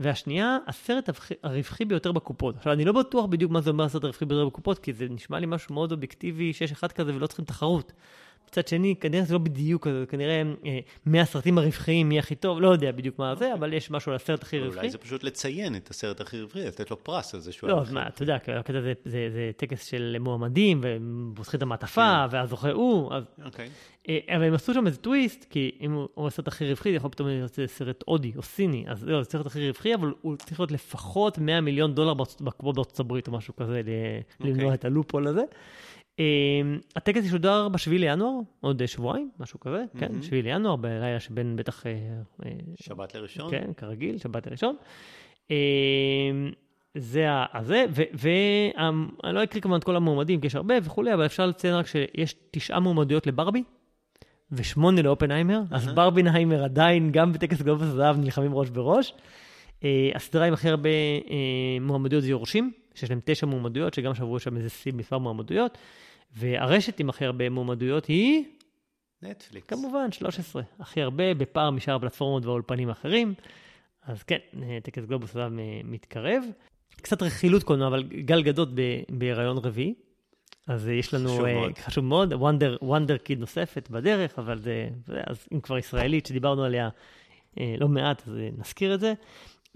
[0.00, 1.08] והשנייה, הסרט
[1.42, 2.56] הרווחי- ביותר בקופות.
[2.56, 5.38] עכשיו, אני לא בטוח בדיוק מה זה אומר הסרט הרווחי ביותר בקופות, כי זה נשמע
[5.38, 7.92] לי משהו מאוד אובייקטיבי, שיש אחד כזה ולא צריכים תחרות.
[8.48, 12.60] מצד שני, כנראה זה לא בדיוק כזה, כנראה אה, 100 הסרטים הרווחיים, מי הכי טוב,
[12.60, 14.78] לא יודע בדיוק מה זה, אבל יש משהו על הסרט הכי רווחי.
[14.78, 17.70] אולי זה פשוט לציין את הסרט הכי רווחי, לתת לו פרס על זה שהוא...
[17.70, 22.24] לא, מה, אתה יודע, הקטע זה, זה, זה טקס של מועמדים, והם פותחים את המעטפה,
[22.30, 23.24] והזוכה הוא, אז.
[23.44, 23.68] אוקיי.
[24.08, 27.10] אה, אבל הם עשו שם איזה טוויסט, כי אם הוא הסרט הכי רווחי, זה יכול
[27.10, 30.60] פתאום להיות סרט הודי או סיני, אז לא, זה סרט הכי רווחי, אבל הוא צריך
[30.60, 33.82] להיות לפחות 100 מיליון דולר בקופות בארצות הברית או משהו כזה,
[34.40, 35.42] למנוע את הלופול הזה.
[36.18, 36.24] אה,
[36.96, 41.86] הטקס ישודר ב-7 לינואר, עוד אה, שבועיים, משהו כזה, כן, 7 לינואר, בלילה שבין בטח,
[41.86, 41.92] אה,
[42.46, 43.50] אה, שבת לראשון?
[43.50, 44.76] כן, כרגיל, שבת הראשון.
[45.50, 45.56] אה,
[46.94, 51.46] זה הזה, ואני לא אקריא כמובן את כל המועמדים, כי יש הרבה וכולי, אבל אפשר
[51.46, 53.62] לציין רק שיש תשעה מועמדויות לברבי,
[54.52, 59.14] ושמונה לאופנהיימר, אז ברבינהיימר עדיין, גם בטקס גלובוס הזהב, נלחמים ראש בראש.
[60.14, 60.90] הסדרה עם הכי הרבה
[61.80, 65.78] מועמדויות זה יורשים, שיש להם תשע מועמדויות, שגם שברו שם איזה שיא מספר מועמדויות,
[66.36, 68.44] והרשת עם הכי הרבה מועמדויות היא...
[69.22, 69.66] נטפליקס.
[69.66, 73.34] כמובן, 13, הכי הרבה, בפער משאר הפלטפורמות והאולפנים האחרים.
[74.02, 76.44] אז כן, אה, טקס גלובוס הזהב אה, מתקרב.
[76.96, 78.68] קצת רכילות קולנוע, אבל גל גדות
[79.10, 79.94] בהיריון רביעי.
[80.66, 81.78] אז אה, יש לנו, חשוב מאוד.
[81.78, 86.64] חשוב מאוד, וונדר, וונדר קיד נוספת בדרך, אבל זה, זה, אז אם כבר ישראלית שדיברנו
[86.64, 86.88] עליה
[87.56, 89.14] לא מעט, אז נזכיר את זה.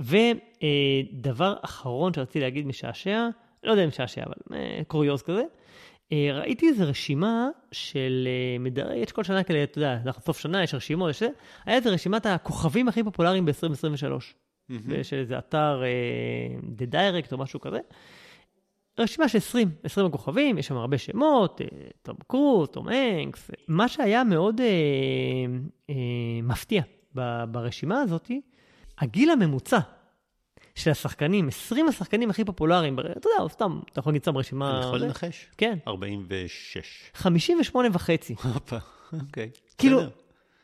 [0.01, 3.29] ודבר אחרון שרציתי להגיד משעשע,
[3.63, 5.43] לא יודע אם משעשע, אבל אה, קוריוז כזה,
[6.13, 10.39] אה, ראיתי איזו רשימה של אה, מדרי, יש כל שנה כאלה, אתה יודע, אנחנו סוף
[10.39, 11.29] שנה, יש רשימות, יש זה,
[11.65, 14.23] היה איזה רשימת הכוכבים הכי פופולריים ב-2023.
[15.03, 15.83] של איזה אתר
[16.79, 17.79] The Direct או משהו כזה.
[18.99, 21.61] רשימה של 20, 20 הכוכבים, יש שם הרבה שמות,
[22.03, 23.51] תום קרוז, תום הנקס.
[23.69, 24.67] מה שהיה מאוד אה,
[25.91, 25.95] אה,
[26.43, 26.83] מפתיע
[27.49, 28.31] ברשימה הזאת,
[29.03, 29.79] הגיל הממוצע
[30.75, 34.79] של השחקנים, 20 השחקנים הכי פופולריים, אתה יודע, סתם, אתה יכול להגיד סתם רשימה...
[34.79, 34.99] אני יכול.
[34.99, 35.47] לנחש?
[35.59, 37.11] כן, 46.
[37.15, 38.35] 58 וחצי.
[38.43, 38.77] הופה,
[39.13, 39.51] אוקיי.
[39.79, 40.01] כאילו.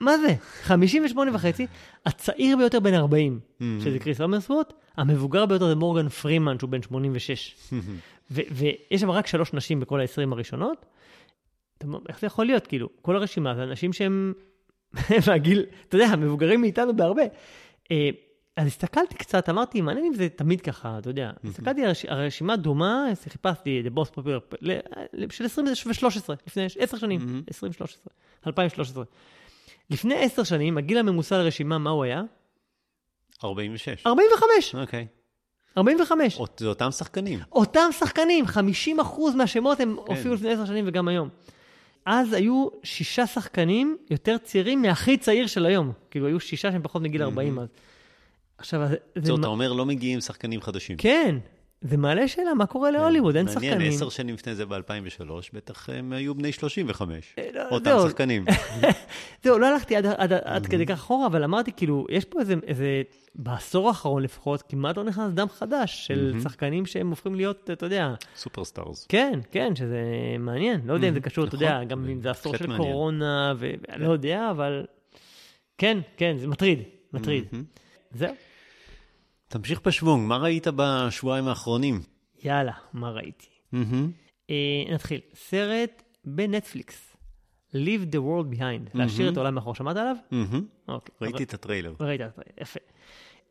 [0.01, 0.35] מה זה?
[0.63, 1.67] 58 וחצי,
[2.07, 3.65] הצעיר ביותר בן 40, Mm-hmm.
[3.85, 7.55] שזה קריס אמרסוורט, המבוגר ביותר זה מורגן פרימן, שהוא בן 86.
[8.31, 10.87] ו- ויש שם רק שלוש נשים בכל ה-20 הראשונות.
[12.09, 12.67] איך זה יכול להיות?
[12.67, 14.33] כאילו, כל הרשימה זה אנשים שהם
[15.27, 17.23] מהגיל, אתה יודע, המבוגרים מאיתנו בהרבה.
[18.59, 21.31] אז הסתכלתי קצת, אמרתי, מעניין אם זה תמיד ככה, אתה יודע.
[21.45, 24.57] הסתכלתי על הרש- הרשימה דומה, חיפשתי The Boss Popular,
[25.31, 28.03] של 2013, לפני 10 שנים, 2013,
[28.47, 29.05] 2013.
[29.91, 32.23] לפני 10 שנים, הגיל הממוצע לרשימה, מה הוא היה?
[33.45, 34.07] 46.
[34.07, 34.75] 45.
[34.75, 35.07] אוקיי.
[35.79, 36.37] 45.
[36.39, 37.39] אות- זה אותם שחקנים.
[37.53, 38.51] אותם שחקנים, 50%
[39.37, 41.29] מהשמות הם הופיעו לפני עשר שנים וגם היום.
[42.07, 45.93] אז היו שישה שחקנים יותר צעירים מהכי צעיר של היום.
[46.11, 47.69] כאילו, היו שישה שהם פחות מגיל 40 אז.
[48.59, 49.35] עכשיו, זה...
[49.35, 50.97] אתה אומר, לא מגיעים שחקנים חדשים.
[50.97, 51.37] כן,
[51.81, 53.37] זה מעלה שאלה, מה קורה להוליווד?
[53.37, 53.93] אין מעניין, שחקנים.
[53.93, 57.35] עשר שנים לפני זה ב-2003, בטח הם היו בני 35.
[57.55, 57.97] לא, אותם.
[58.09, 58.45] שחקנים.
[59.45, 63.03] זהו, לא הלכתי עד, כדי כך אחורה, אבל אמרתי, כאילו, יש פה איזה,
[63.35, 68.15] בעשור האחרון לפחות, כמעט לא נכנס דם חדש של שחקנים שהם הופכים להיות, אתה יודע,
[68.37, 69.07] superstars.
[69.09, 70.03] כן, כן, שזה
[70.39, 70.81] מעניין.
[70.85, 72.93] לא יודע אם זה קשור, אתה יודע, נכון, גם אם זה עשור של מעניין.
[72.93, 74.85] קורונה, ואני לא יודע, אבל...
[75.79, 77.45] כן, כן, זה מטריד, מטריד.
[78.15, 78.35] זהו,
[79.49, 82.01] תמשיך בשוונג, מה ראית בשבועיים האחרונים?
[82.45, 83.47] יאללה, מה ראיתי?
[83.73, 84.11] מהמם.
[84.51, 84.55] אה,
[84.95, 85.21] נתחיל.
[85.35, 87.17] סרט בנטפליקס,
[87.75, 90.17] Leave the World Behind, להשאיר את העולם מאחור, שמעת עליו?
[90.31, 90.65] מהמם.
[90.89, 91.15] אוקיי.
[91.23, 91.93] ראיתי את הטריילר.
[92.01, 92.21] ראית,
[92.61, 92.81] יפה.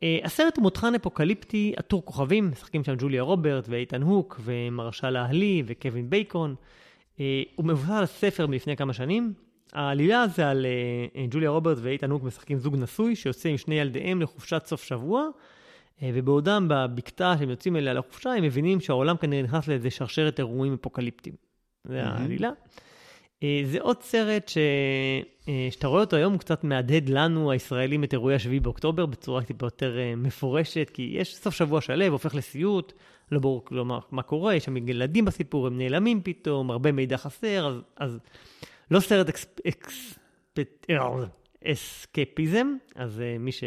[0.24, 6.10] הסרט הוא מותחן אפוקליפטי, עטור כוכבים, משחקים שם ג'וליה רוברט ואיתן הוק ומרשל אהלי וקווין
[6.10, 6.54] בייקון.
[7.16, 7.20] אה,
[7.56, 9.32] הוא מבוסס על ספר מלפני כמה שנים.
[9.72, 10.66] העלילה זה על
[11.14, 15.28] אה, ג'וליה רוברט ואיתן הוק משחקים זוג נשוי שיוצא עם שני ילדיהם לחופשת סוף שבוע,
[16.02, 21.34] ובעודם בבקתה שהם יוצאים אליה לחופשה, הם מבינים שהעולם כנראה נכנס לאיזה שרשרת אירועים אפוקליפטיים.
[21.84, 22.50] זה העלילה.
[23.42, 24.58] אה, זה עוד סרט ש...
[25.48, 29.42] אה, שאתה רואה אותו היום, הוא קצת מהדהד לנו, הישראלים, את אירועי השביעי באוקטובר, בצורה
[29.42, 32.92] טיפה יותר אה, מפורשת, כי יש סוף שבוע שלו, הופך לסיוט,
[33.32, 37.66] לא ברור כלומר מה קורה, יש שם ילדים בסיפור, הם נעלמים פתאום, הרבה מידע חסר,
[37.66, 38.18] אז, אז
[38.90, 39.46] לא סרט אקס...
[39.68, 40.18] אקס...
[40.90, 40.96] אה,
[41.64, 43.64] אסקפיזם, אז אה, מי ש...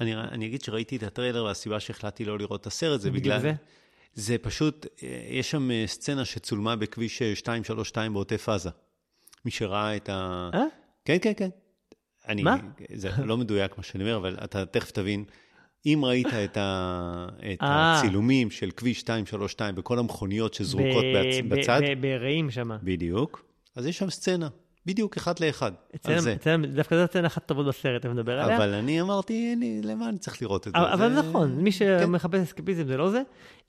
[0.00, 3.40] אני, אני אגיד שראיתי את הטריילר, והסיבה שהחלטתי לא לראות את הסרט זה בדיוק בגלל...
[3.40, 3.52] זה?
[4.14, 8.70] זה פשוט, אה, יש שם אה, סצנה שצולמה בכביש אה, 232 בעוטף עזה.
[9.44, 10.50] מי שראה את ה...
[10.54, 10.64] אה?
[11.04, 11.48] כן, כן, כן.
[12.28, 12.56] אני, מה?
[12.94, 15.24] זה לא מדויק מה שאני אומר, אבל אתה תכף תבין.
[15.86, 17.98] אם ראית את, ה, את אה.
[17.98, 22.70] הצילומים של כביש 232 בכל המכוניות שזרוקות ב- בצ, ב- בצד, ברעים שם.
[22.82, 23.44] בדיוק,
[23.76, 24.48] אז יש שם סצנה,
[24.86, 25.72] בדיוק אחד לאחד,
[26.04, 26.34] על זה.
[26.34, 28.56] אצלנו- דווקא זו סצנה אחת טובות בסרט, אתה מדבר עליה.
[28.56, 30.78] אבל אני אמרתי, אני, למה אני צריך לראות את זה?
[30.78, 33.22] אבל אבל זה- נכון, מי שמחפש אסקפיזם זה לא זה.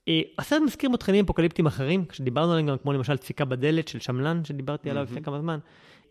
[0.08, 4.42] אה, הסרט מזכיר מותחנים אפוקליפטיים אחרים, שדיברנו עליהם גם, כמו למשל דפיקה בדלת של שמלן,
[4.46, 5.60] שדיברתי עליו לפני כמה זמן.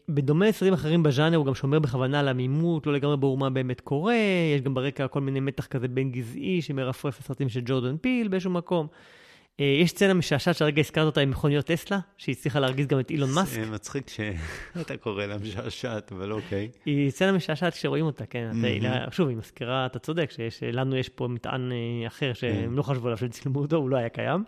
[0.09, 3.81] בדומה לסרטים אחרים בז'אנר, הוא גם שומר בכוונה על עמימות, לא לגמרי ברור מה באמת
[3.81, 4.15] קורה,
[4.57, 8.51] יש גם ברקע כל מיני מתח כזה בין גזעי שמרפרף לסרטים של ג'ורדן פיל באיזשהו
[8.51, 8.87] מקום.
[9.61, 13.11] אה, יש סצנה משעשעת שהרגע הזכרת אותה עם מכוניות טסלה, שהיא הצליחה להרגיז גם את
[13.11, 13.61] אילון מאסק.
[13.61, 16.69] זה מצחיק שאתה קורא לה משעשעת, אבל אוקיי.
[16.85, 18.51] היא סצנה משעשעת כשרואים אותה, כן.
[19.11, 23.19] שוב, היא מזכירה, אתה צודק, שלנו יש פה מטען אה, אחר שהם לא חשבו עליו
[23.19, 24.45] שצילמו אותו, הוא לא היה קיים.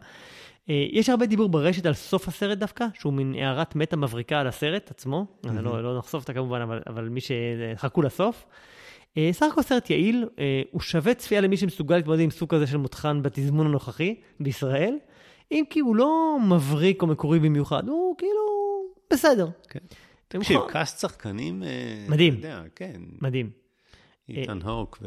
[0.71, 4.47] אה, יש הרבה דיבור ברשת על סוף הסרט דווקא, שהוא מין הערת מטה מבריקה על
[4.47, 5.27] הסרט עצמו.
[5.45, 8.47] לא, לא נחשוף אותה כמובן, אבל, אבל מי שחכו לסוף.
[9.17, 12.67] אה, סך הכל סרט יעיל, אה, הוא שווה צפייה למי שמסוגל להתמודד עם סוג כזה
[12.67, 14.99] של מותחן בתזמון הנוכחי בישראל,
[15.53, 18.41] אם כי הוא לא מבריק או מקורי במיוחד, הוא כאילו
[19.11, 19.49] בסדר.
[19.71, 19.81] כן.
[20.29, 21.63] תקשיב, cast שחקנים...
[21.63, 22.35] אה, מדהים.
[22.39, 23.01] אתה יודע, כן.
[23.21, 23.51] מדהים.
[24.29, 24.99] איתן הוק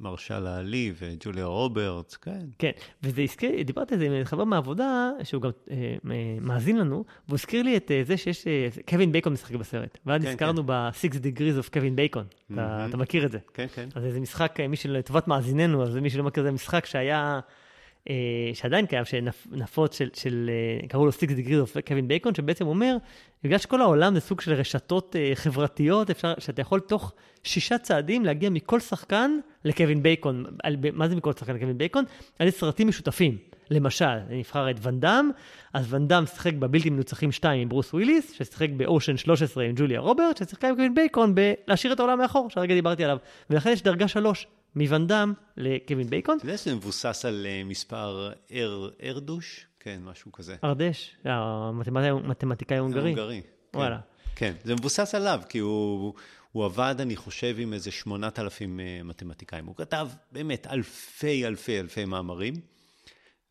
[0.00, 2.40] ומרשל העלי וג'וליה רוברטס, כן.
[2.58, 2.70] כן,
[3.02, 5.96] וזה הזכיר, דיברתי על זה עם חבר מהעבודה, שהוא גם אה,
[6.40, 9.98] מאזין לנו, והוא הזכיר לי את אה, זה שיש, אה, קווין בייקון משחק בסרט.
[10.06, 12.24] ואז כן, נזכרנו ב-Six Degrees of קווין בייקון.
[12.52, 13.38] אתה, אתה מכיר את זה.
[13.54, 13.88] כן, כן.
[13.94, 17.40] אז זה משחק, אה, מי שלא, לטובת מאזיננו, אז מי שלא מכיר, זה משחק שהיה,
[18.54, 20.50] שעדיין קיים, שנפוץ של, של
[20.82, 22.96] אה, קראו לו Six Degrees of קווין בייקון, שבעצם אומר,
[23.44, 27.12] בגלל שכל העולם זה סוג של רשתות אה, חברתיות, אפשר, שאתה יכול תוך
[27.44, 30.44] שישה צעדים להגיע מכל שחקן לקווין בייקון.
[30.62, 32.04] על, מה זה מכל שחקן לקווין בייקון?
[32.38, 33.38] על סרטים משותפים.
[33.70, 35.30] למשל, נבחר את ואנדאם,
[35.72, 40.36] אז ואנדאם שיחק בבלתי מנוצחים 2 עם ברוס וויליס, ששיחק באושן 13 עם ג'וליה רוברט,
[40.36, 43.16] ששיחקה עם קווין בייקון בלהשאיר את העולם מאחור, שהרגע דיברתי עליו.
[43.50, 46.36] ולכן יש דרגה 3, מוואנדאם לקווין בייקון.
[46.38, 49.66] אתה יודע שזה מבוסס על אה, מספר אר- ארדוש?
[49.80, 50.56] כן, משהו כזה.
[50.64, 53.02] ארדש, המתמטיקאי- המתמטיקאי ההונגרי.
[53.10, 53.40] הונגרי.
[53.72, 53.78] כן.
[53.78, 53.98] וואלה.
[54.36, 56.14] כן, זה מבוסס עליו, כי הוא,
[56.52, 59.66] הוא עבד, אני חושב, עם איזה 8,000 אה, מתמטיקאים.
[59.66, 62.54] הוא כתב באמת אלפי אלפי אלפי מאמרים,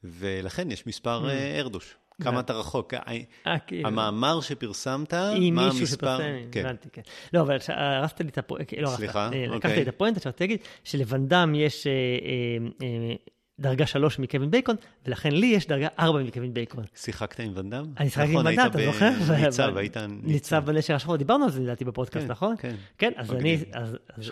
[0.03, 1.95] ולכן יש מספר אה, ארדוש.
[2.23, 2.93] כמה אתה רחוק.
[2.93, 2.99] ה-
[3.47, 3.87] אה, כאילו.
[3.87, 5.95] המאמר שפרסמת, עם מה מישהו המספר?
[6.17, 6.65] שפרסם, כן.
[6.65, 7.01] הבנתי, כן.
[7.33, 9.75] לא, אבל הרסת לי את הפואנטה, לא הרסת, אה, לקחת אוקיי.
[9.75, 13.13] לי את הפואנטה, להגיד שלוונדם יש אה, אה, אה,
[13.59, 16.83] דרגה שלוש מקווין בייקון, ולכן לי יש דרגה ארבע מקווין בייקון.
[16.95, 17.85] שיחקת עם ואנדאם?
[17.99, 19.09] אני שיחקתי עם נכון, ונדם, אתה זוכר?
[19.45, 22.55] ניצב, היית ניצב בנשר השחור, דיברנו על זה לדעתי בפודקאסט, כן, נכון?
[22.59, 22.75] כן.
[22.97, 23.57] כן, אז אני.
[23.73, 24.29] אז אז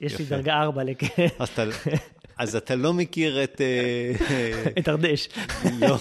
[0.00, 0.24] יש לי.
[0.24, 1.04] דרגה ארבע לכ-
[2.38, 3.60] אז אתה, לא מכיר את...
[3.60, 5.28] אה, אה, את ארדש,
[5.80, 5.96] לא.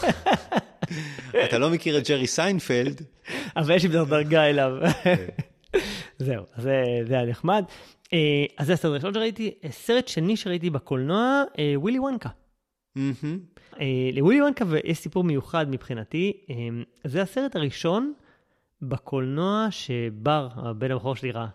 [1.45, 3.01] אתה לא מכיר את ג'רי סיינפלד,
[3.55, 4.71] אבל יש לי דרגה אליו.
[6.17, 7.63] זהו, זה היה נחמד.
[8.13, 9.53] אה, אז זה הסרט הראשון שראיתי.
[9.63, 12.29] אה, סרט שני שראיתי בקולנוע, אה, ווילי וונקה.
[14.13, 16.33] לווילי וונקה יש סיפור מיוחד מבחינתי.
[17.03, 18.13] זה הסרט הראשון
[18.81, 21.47] בקולנוע שבר, הבן הבכור שלי, ראה.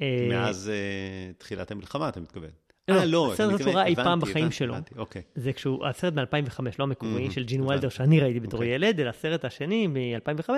[0.00, 0.72] אה, מאז
[1.38, 2.50] תחילת המלחמה, אתה מתכוון.
[2.94, 4.74] לא, אה, לא, הסרט אתה הזה ראה אי פעם בחיים שלו.
[4.96, 5.22] אוקיי.
[5.34, 7.60] זה כשהוא, הסרט מ-2005, לא המקורי, של ג'ין.
[7.60, 8.74] וילדר, שאני ראיתי בתור אוקיי.
[8.74, 10.50] ילד, אלא הסרט השני מ-2005.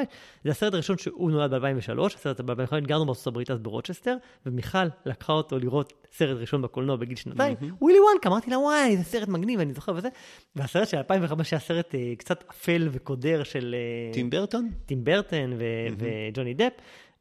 [0.45, 4.17] זה הסרט הראשון שהוא נולד ב-2003, הסרט ב-2005, גרנו בארצות הברית אז ברוצ'סטר,
[4.47, 9.05] ומיכל לקחה אותו לראות סרט ראשון בקולנוע בגיל שנתיים, ווילי וונקה, אמרתי לה, וואי, זה
[9.05, 10.09] סרט מגניב, אני זוכר וזה.
[10.57, 13.75] והסרט של 2005 היה סרט אה, קצת אפל וקודר של...
[13.79, 14.71] אה, טים ברטון?
[14.87, 15.53] טים ברטון
[15.99, 16.73] וג'וני דפ,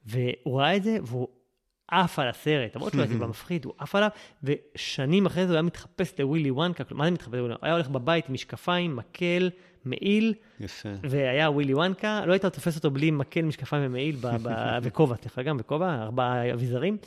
[0.05, 1.27] והוא ראה את זה, והוא
[1.87, 4.09] עף על הסרט, למרות שהוא היה טיפה מפחיד, הוא עף עליו,
[4.43, 7.59] ושנים אחרי זה הוא היה מתחפש לווילי וונקה, כלומר, מה זה מתחפש לווילי וונקה?
[7.59, 9.49] הוא היה הולך בבית עם משקפיים, מקל,
[9.85, 10.89] מעיל, יפה.
[11.03, 14.17] והיה ווילי וונקה, לא היית תופס אותו בלי מקל, משקפיים ומעיל
[14.83, 16.97] וכובע, דרך אגב, בכובע, ארבעה אביזרים.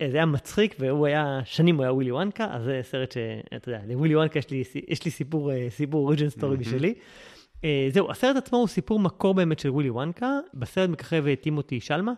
[0.00, 3.70] אה, זה היה מצחיק, והוא היה, שנים הוא היה ווילי וונקה, אז זה סרט שאתה
[3.70, 6.94] יודע, לווילי וונקה יש לי, יש לי סיפור, אה, סיפור origin story משלי.
[7.64, 10.38] אה, זהו, הסרט עצמו הוא סיפור מקור באמת של ווילי וונקה.
[10.54, 12.12] בסרט מככב טימותי שאלאמה,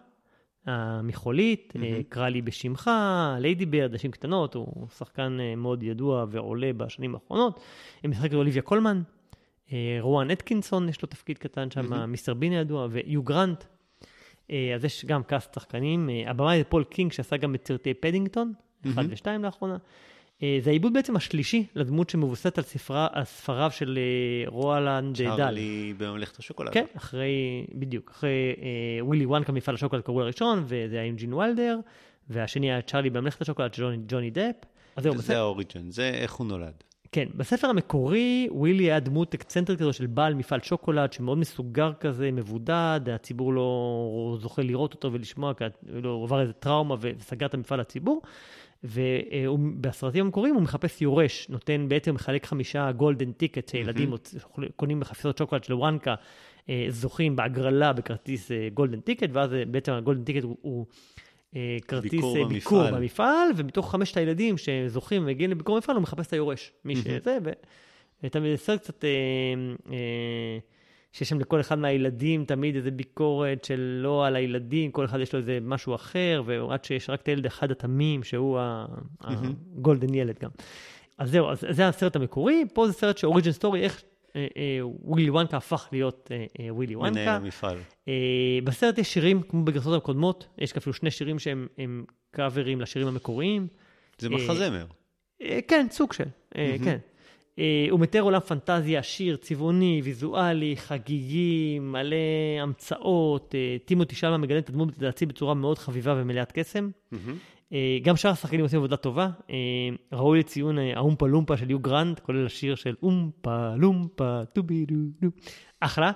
[0.67, 2.91] מחולית, אה, קרא לי בשמך,
[3.39, 7.61] ליידי בירד, נשים קטנות, הוא שחקן אה, מאוד ידוע ועולה בשנים האחרונות.
[8.05, 9.03] הם משחק את אוליביה קולמן,
[9.73, 13.65] אה, רואן אטקינסון, יש לו תפקיד קטן שם, מיסטר בין הידוע, ויו גרנט.
[14.75, 16.09] אז יש גם cast שחקנים.
[16.27, 18.53] הבמאי זה פול קינג, שעשה גם את סרטי פדינגטון,
[18.93, 19.77] אחד ושתיים לאחרונה.
[20.45, 25.37] אה, זה העיבוד בעצם השלישי לדמות שמבוססת על, ספרה, על ספריו של אה, רואלנד דל.
[25.37, 26.73] צ'ארלי בממלכת השוקולד.
[26.73, 31.35] כן, אחרי, בדיוק, אחרי אה, ווילי וונקה מפעל השוקולד קראו לראשון, וזה היה עם ג'ין
[31.35, 31.79] ויילדר,
[32.31, 34.55] והשני היה צ'ארלי בממלכת השוקולד של ג'וני, ג'וני דפ.
[35.01, 36.73] זהו, זה בספר, ה origin, זה איך הוא נולד.
[37.13, 42.31] כן, בספר המקורי, ווילי היה דמות אקצנטרית כזו של בעל מפעל שוקולד, שמאוד מסוגר כזה,
[42.33, 45.65] מבודד, הציבור לא זוכה לראות אותו ולשמוע, כי
[46.05, 48.23] הוא עבר איזה טראומה וסגר את המפעל לציבור.
[48.85, 54.13] ובסרטים המקוריים הוא מחפש יורש, נותן בעצם, מחלק חמישה golden ticket שילדים.
[54.77, 56.15] קונים בחפיסות שוקולד של וונקה,
[56.69, 60.87] אה, זוכים בהגרלה בכרטיס אה, golden ticket, ואז אה, בעצם ה golden ticket הוא,
[61.57, 63.01] אה, כרטיס ביקור אה, ביקור במפעל.
[63.01, 66.73] במפעל, ומתוך חמשת הילדים שזוכים ומגיעים לביקור במפעל, הוא מחפש את היורש.
[66.85, 67.39] מי שזה,
[68.23, 69.11] ואתה סרט קצת, אה,
[69.93, 70.59] אה,
[71.15, 75.33] שיש שם לכל אחד מהילדים תמיד איזה ביקורת של לא על הילדים, כל אחד יש
[75.33, 78.87] לו איזה משהו אחר, ועד שיש רק את הילד אחד התמים, שהוא ה-
[79.21, 80.51] ה golden ילד גם.
[81.19, 84.03] אז זהו, אז זה הסרט המקורי, פה זה סרט ש origin story, איך
[84.37, 87.37] אה, אה, ווילי וונקה הפך להיות אה, אה, ווילי מנהל וונקה.
[87.37, 87.79] המפעל.
[88.09, 88.13] אה,
[88.65, 93.67] בסרט יש שירים, כמו בגרסות הקודמות, יש אפילו שני שירים שהם הם קאברים לשירים המקוריים.
[94.19, 94.87] זה מחזמר.
[95.43, 96.25] אה, כן, סוג של,
[96.57, 96.99] אה, כן.
[97.59, 102.17] אה, הוא מתאר עולם פנטזיה עשיר, צבעוני, ויזואלי, חגיגי, מלא
[102.61, 103.55] המצאות.
[103.55, 106.91] אה, טימותי שאלאמה מגלם את הדמות לדעתי בצורה מאוד חביבה ומלאת קסם.
[107.73, 109.29] אה, גם שאר השחקנים עושים עבודה טובה.
[110.13, 115.29] ראוי לציון האומפה לומפה של יו גרנט, כולל השיר של אומפה לומפה טובי דו דו.
[115.81, 116.13] אחלה.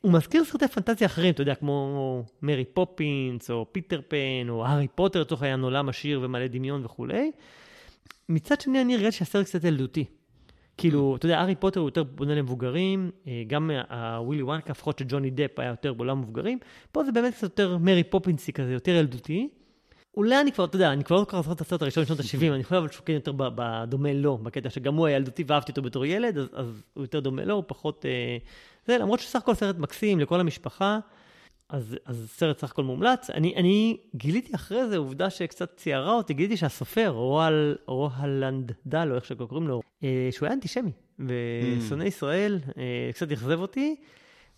[0.00, 4.88] הוא מזכיר סרטי פנטזיה אחרים, אתה יודע, כמו מרי פופינס, או פיטר פן, או הארי
[4.94, 7.30] פוטר, לצורך העניין עולם עשיר ומלא דמיון וכולי.
[8.28, 10.04] מצד שני, אני הרגשתי שהסרט קצת ילדותי.
[10.78, 15.30] כאילו, אתה יודע, הארי פוטר הוא יותר פונה למבוגרים, אה, גם הווילי וונקה, לפחות שג'וני
[15.30, 16.58] דפ היה יותר בעולם מבוגרים.
[16.92, 19.48] פה זה באמת קצת יותר מרי פופינסי כזה, יותר ילדותי.
[20.16, 22.20] אולי אני כבר, אתה יודע, אני כבר לא כל כך זוכר את הסרט הראשון משנות
[22.20, 25.70] ה-70, אני חושב אבל שהוא כן יותר בדומה לו, בקטע שגם הוא היה ילדותי ואהבתי
[25.70, 28.06] אותו בתור ילד, אז, אז הוא יותר דומה לו, הוא פחות...
[28.06, 28.36] אה,
[28.86, 30.98] זה, למרות שסך הכל סרט מקסים לכל המשפחה,
[31.68, 33.30] אז, אז סרט סך הכל מומלץ.
[33.30, 39.16] אני, אני גיליתי אחרי זה עובדה שקצת ציערה אותי, גיליתי שהסופר, רועל, רועלנד דל, או
[39.16, 43.96] איך שקוראים לו, אה, שהוא היה אנטישמי, ושונא ישראל, אה, קצת אכזב אותי.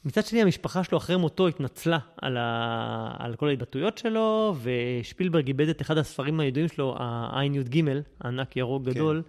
[0.05, 3.17] מצד שני, המשפחה שלו אחרי מותו התנצלה על, ה...
[3.19, 7.83] על כל ההתבטאויות שלו, ושפילברג איבד את אחד הספרים הידועים שלו, העין י"ג,
[8.21, 9.23] הענק ירוק גדול.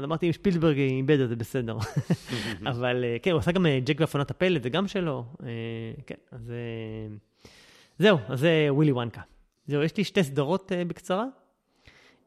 [0.00, 1.76] אז אמרתי, אם שפילברג איבד, אז זה בסדר.
[2.70, 5.24] אבל אה, כן, הוא עשה גם אה, ג'ק ואפונת הפלט, זה גם שלו.
[5.42, 5.48] אה,
[6.06, 6.52] כן, אז
[7.98, 9.20] זהו, אז זה ווילי וונקה.
[9.66, 11.24] זהו, יש לי שתי סדרות בקצרה.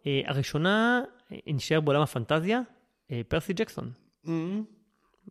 [0.06, 1.02] הראשונה,
[1.48, 2.62] נשאר בעולם הפנטזיה,
[3.28, 3.92] פרסי ג'קסון.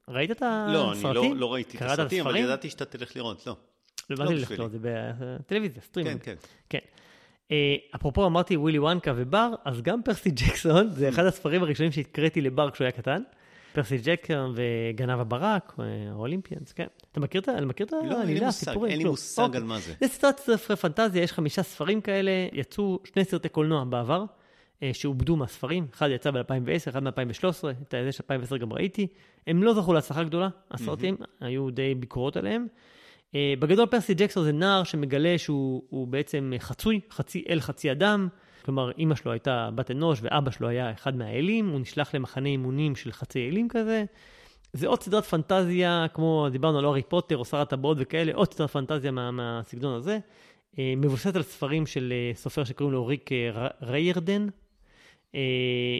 [0.08, 1.32] ראית את לא, אני הסרטים?
[1.34, 2.36] לא- לא ראיתי את הסרטים, אבל?
[2.36, 3.56] ידעתי שאתה תלך לראות, לא.
[4.10, 4.58] לא, לא ללכת בשבילי.
[4.58, 4.72] לראות?
[4.72, 6.20] זה בטלוויזיה, סטרימינג.
[6.20, 6.34] כן,
[6.68, 6.78] כן.
[7.52, 12.40] אה, אפרופו אמרתי ווילי וונקה ובר, אז גם פרסי ג'קסון, זה אחד הספרים הראשונים שהקראתי
[12.40, 13.22] לבר כשהוא היה קטן.
[13.74, 16.86] פרסי ג'קסון וגנב הברק, אה, ה Olympians, כן.
[17.12, 18.90] אתה מכיר את ה- אני מכיר את לא, אין לי העלילה, מושג, הסיפורים?
[18.90, 19.12] אין לי כלום.
[19.12, 19.60] מושג אוקיי.
[19.60, 19.92] על מה זה.
[20.00, 24.24] זה סדרת ספרי פנטזיה, יש חמישה ספרים כאלה, יצאו שני סרטי קולנוע בעבר,
[24.82, 27.10] אה, שעובדו מהספרים, אחד יצא ב-2010, אחד מ-2013,
[27.82, 29.06] את זה של 2010 גם ראיתי.
[29.46, 32.66] הם לא זכו להצלחה גדולה, הסרטים, היו די ביקורות עליהם.
[33.34, 38.28] אה, בגדול פרסי ג'קסון זה נער שמגלה שהוא הוא בעצם חצוי, חצי אל חצי אדם.
[38.64, 42.96] כלומר, אימא שלו הייתה בת אנוש ואבא שלו היה אחד מהאלים, הוא נשלח למחנה אימונים
[42.96, 44.04] של חצי אלים כזה.
[44.72, 48.70] זה עוד סדרת פנטזיה, כמו דיברנו על הארי פוטר או שר הטבעות וכאלה, עוד סדרת
[48.70, 50.18] פנטזיה מה, מהסגנון הזה.
[50.78, 53.30] אה, מבוססת על ספרים של אה, סופר שקוראים לו ריק
[53.82, 54.46] ריירדן.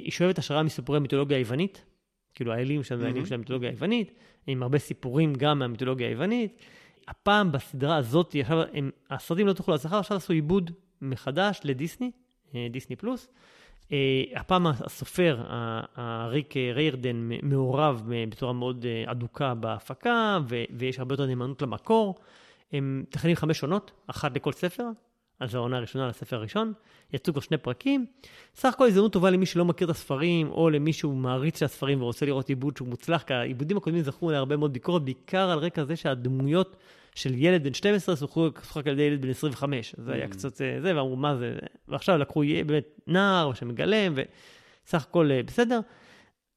[0.02, 1.84] היא שואבת השראה מסיפורי המיתולוגיה היוונית,
[2.34, 4.12] כאילו האלים שם זה האלים של המיתולוגיה היוונית,
[4.46, 6.58] עם הרבה סיפורים גם מהמיתולוגיה היוונית.
[7.08, 10.70] הפעם בסדרה הזאת, עכשיו, הם, הסרטים לא תוכלו להצלחה, עכשיו עשו עיבוד
[11.02, 12.10] מחדש לדיסני,
[12.70, 13.28] דיסני פלוס.
[14.34, 15.42] הפעם הסופר,
[16.28, 20.38] ריק ריירדן, מעורב בצורה מאוד אדוקה בהפקה,
[20.70, 22.14] ויש הרבה יותר נאמנות למקור.
[22.72, 24.84] הם מתכננים חמש עונות, אחת לכל ספר,
[25.42, 26.72] אז העונה הראשונה לספר הראשון,
[27.12, 28.06] יצאו כבר שני פרקים.
[28.54, 32.02] סך הכל הזדמנות טובה למי שלא מכיר את הספרים, או למי שהוא מעריץ של הספרים
[32.02, 35.84] ורוצה לראות עיבוד שהוא מוצלח, כי העיבודים הקודמים זכו להרבה מאוד ביקורת, בעיקר על רקע
[35.84, 36.76] זה שהדמויות
[37.14, 39.94] של ילד בן 12 שוחקו רק על ידי ילד בן 25.
[39.98, 40.28] זה היה mm.
[40.28, 41.56] קצת אה, זה, ואמרו, מה זה?
[41.88, 45.80] ועכשיו לקחו באמת נער שמגלם, וסך הכל אה, בסדר.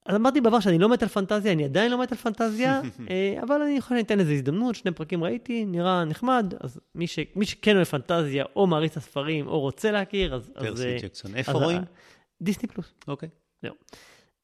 [0.06, 3.40] אז אמרתי בעבר שאני לא מת על פנטזיה, אני עדיין לא מת על פנטזיה, אה,
[3.42, 7.46] אבל אני יכול לתת לזה הזדמנות, שני פרקים ראיתי, נראה נחמד, אז מי, ש, מי
[7.46, 10.52] שכן אוהב פנטזיה, או מעריץ הספרים, או רוצה להכיר, אז...
[10.54, 11.82] פרסי אה, ג'קסון, איפה רואים?
[12.42, 12.94] דיסני פלוס.
[13.08, 13.30] אוקיי.
[13.62, 13.74] זהו.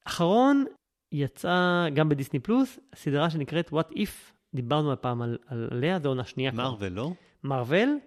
[0.04, 0.64] אחרון,
[1.12, 6.24] יצא גם בדיסני פלוס, סדרה שנקראת What If, דיברנו הפעם על, על, עליה, זו עונה
[6.24, 6.52] שנייה.
[6.52, 7.12] מרוויל, לא?
[7.44, 7.98] מרוויל.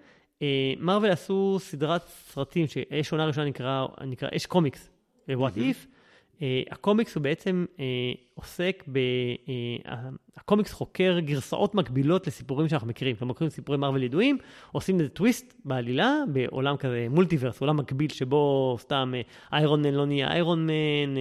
[0.79, 4.89] מרוויל עשו סדרת סרטים, שיש עונה ראשונה נקרא, נקרא, יש קומיקס,
[5.29, 5.94] What If.
[6.39, 8.99] Uh, הקומיקס הוא בעצם uh, עוסק ב...
[9.45, 9.89] Uh,
[10.37, 13.15] הקומיקס חוקר גרסאות מקבילות לסיפורים שאנחנו מכירים.
[13.15, 14.37] כלומר, מכירים סיפורי מרוויל ידועים,
[14.71, 19.13] עושים איזה טוויסט בעלילה, בעולם כזה מולטיברס, עולם מקביל שבו סתם
[19.53, 21.15] איירון מן לא נהיה איירון מן,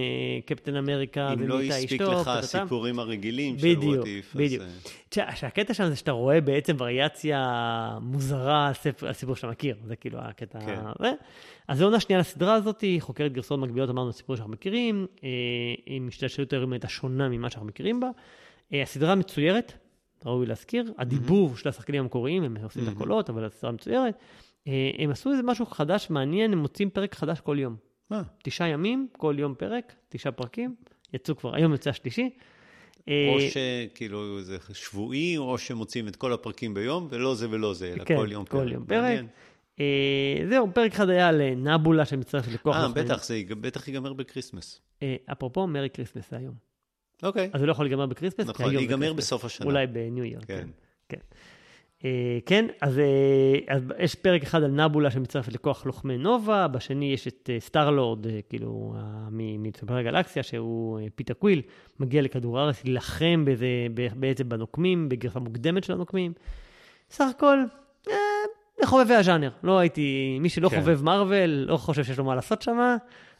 [0.45, 4.35] קפטן אמריקה, אם לא הספיק לך הסיפורים הרגילים של ווטיף.
[4.35, 5.35] בדיוק, בדיוק.
[5.35, 10.59] שהקטע שם זה שאתה רואה בעצם וריאציה מוזרה על סיפור שאתה מכיר, זה כאילו הקטע
[10.59, 10.79] כן.
[10.99, 11.13] הזה.
[11.67, 15.05] אז זו עונה שנייה לסדרה הזאת, חוקרת גרסאות מקבילות, אמרנו, סיפורים שאנחנו מכירים,
[15.85, 16.53] עם השתלשלות
[17.05, 18.09] שונה ממה שאנחנו מכירים בה.
[18.73, 19.73] אה, הסדרה מצוירת,
[20.25, 24.19] ראוי להזכיר, הדיבוב של השחקנים המקוריים, הם עושים את הקולות, אבל הסדרה מצוירת.
[24.67, 27.75] אה, הם עשו איזה משהו חדש, מעניין, הם מוצאים פרק חדש כל יום.
[28.11, 28.21] אה.
[28.43, 30.75] תשעה ימים, כל יום פרק, תשעה פרקים,
[31.13, 32.29] יצאו כבר, היום יוצא השלישי.
[33.07, 38.03] או שכאילו זה שבועי, או שמוצאים את כל הפרקים ביום, ולא זה ולא זה, אלא
[38.03, 38.61] כן, כל יום פרק.
[38.61, 39.19] כל יום פרק.
[40.49, 42.75] זהו, פרק אחד היה לנבולה שמצטרף לכוח.
[42.75, 44.81] אה, בטח, זה בטח ייגמר בקריסמס.
[45.31, 46.64] אפרופו, מרי קריסמס היום.
[47.25, 47.49] אוקיי.
[47.53, 49.65] אז זה לא יכול להיגמר ב Christmas, נכון, ייגמר בסוף השנה.
[49.65, 50.67] אולי ב New Year, כן.
[51.09, 51.17] כן.
[51.99, 52.05] אה,
[52.45, 53.01] כן, אז, אה,
[53.67, 58.25] אז יש פרק אחד על נבולה שמצטרפת לכוח לוחמי נובה, בשני יש את אה, סטארלורד,
[58.25, 58.99] uh, כאילו, אה,
[59.31, 61.61] משומרי הגלקסיה, שהוא אה, פיטר קוויל,
[61.99, 63.45] מגיע לכדור הארץ להילחם
[64.15, 66.33] בעצם בנוקמים, בגרסה מוקדמת של הנוקמים.
[67.09, 67.57] סך הכל,
[68.07, 68.11] uh,
[68.83, 69.49] לחובבי הז'אנר.
[69.63, 70.79] לא הייתי, מי שלא כן.
[70.79, 72.97] חובב מארוול, לא חושב שיש לו מה לעשות שם.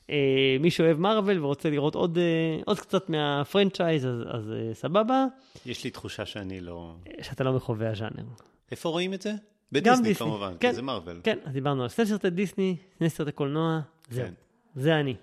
[0.10, 2.24] אה, מי שאוהב מארוול ורוצה לראות עוד, אה,
[2.66, 5.26] עוד קצת מהפרנצ'ייז, אז, אז אה, סבבה.
[5.66, 6.96] יש לי תחושה שאני לא...
[7.22, 8.24] שאתה לא מחווה הז'אנר.
[8.72, 9.34] איפה רואים את זה?
[9.72, 10.28] בדיסני דיסני.
[10.28, 11.22] כמובן, כן, כי זה מארוול.
[11.24, 14.26] כן, אז דיברנו על סרט סרטי דיסני, שני סרטי קולנוע, זהו.
[14.26, 14.34] כן.
[14.76, 15.16] זה אני.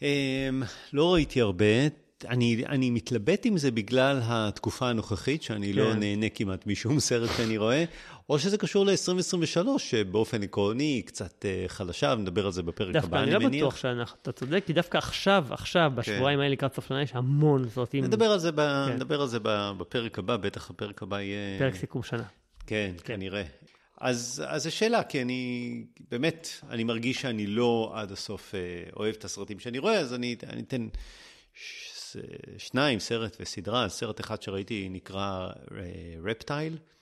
[0.00, 0.02] Um,
[0.92, 1.64] לא ראיתי הרבה.
[2.28, 5.88] אני, אני מתלבט עם זה בגלל התקופה הנוכחית, שאני לא כן.
[5.88, 7.84] לא נהנה כמעט משום סרט שאני רואה,
[8.28, 13.22] או שזה קשור ל-2023, שבאופן עקרוני היא קצת uh, חלשה, ונדבר על זה בפרק הבא,
[13.22, 13.42] אני מניח.
[13.42, 16.00] דווקא אני לא בטוח שאתה צודק, כי דווקא עכשיו, עכשיו, כן.
[16.00, 18.04] בשבועיים האלה לקראת סוף שנה, יש המון סרטים.
[18.04, 18.94] נדבר על זה, ב, כן.
[18.94, 21.58] נדבר על זה בפרק הבא, בטח הפרק הבא יהיה...
[21.58, 22.24] פרק סיכום שנה.
[22.66, 23.14] כן, כן.
[23.14, 23.42] כנראה.
[24.00, 29.14] אז, אז זו שאלה, כי אני באמת, אני מרגיש שאני לא עד הסוף uh, אוהב
[29.14, 30.88] את הסרטים שאני רואה, אז אני, אני אתן
[31.54, 32.16] ש,
[32.58, 33.88] שניים, סרט וסדרה.
[33.88, 35.48] סרט אחד שראיתי נקרא
[36.24, 36.72] רפטייל.
[36.72, 36.97] Uh, אמ,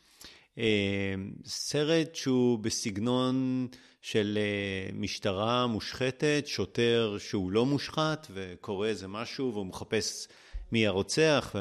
[1.44, 3.66] סרט שהוא בסגנון
[4.02, 10.28] של אה, משטרה מושחתת, שוטר שהוא לא מושחת וקורה איזה משהו והוא מחפש
[10.72, 11.54] מי הרוצח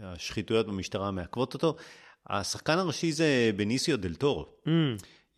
[0.00, 1.76] והשחיתויות במשטרה מעכבות אותו.
[2.26, 4.46] השחקן הראשי זה בניסיו דל טורו.
[4.66, 4.68] Mm,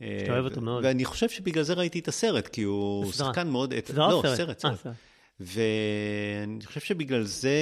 [0.03, 0.85] אה, שאתה אוהב אותו מאוד.
[0.85, 3.75] ואני חושב שבגלל זה ראיתי את הסרט, כי הוא שחקן מאוד...
[3.87, 4.37] סדרה לא, סרט?
[4.37, 4.87] סרט, סרט.
[5.41, 7.59] ואני חושב שבגלל זה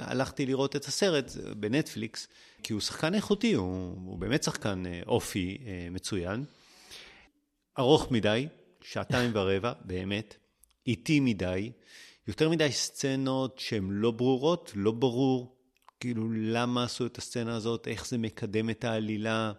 [0.00, 2.28] הלכתי לראות את הסרט בנטפליקס.
[2.62, 6.44] כי הוא שחקן איכותי, הוא, הוא באמת שחקן אה, אופי אה, מצוין.
[7.78, 8.48] ארוך מדי,
[8.80, 10.36] שעתיים ורבע, באמת.
[10.86, 11.72] איטי מדי.
[12.28, 15.56] יותר מדי סצנות שהן לא ברורות, לא ברור
[16.00, 19.52] כאילו למה עשו את הסצנה הזאת, איך זה מקדם את העלילה.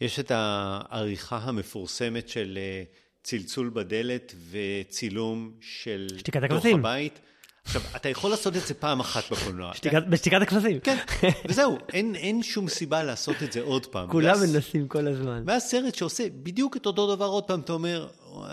[0.00, 2.82] יש את העריכה המפורסמת של אה,
[3.22, 6.06] צלצול בדלת וצילום של
[6.48, 7.20] תוך הבית.
[7.64, 9.72] עכשיו, אתה יכול לעשות את זה פעם אחת בקולנוע.
[10.08, 10.80] בשתיקת הכבשים.
[10.80, 10.96] כן,
[11.48, 14.10] וזהו, אין, אין שום סיבה לעשות את זה עוד פעם.
[14.10, 15.42] כולם ואז, מנסים כל הזמן.
[15.46, 18.08] ואז סרט שעושה בדיוק את אותו דבר עוד פעם, אתה אומר,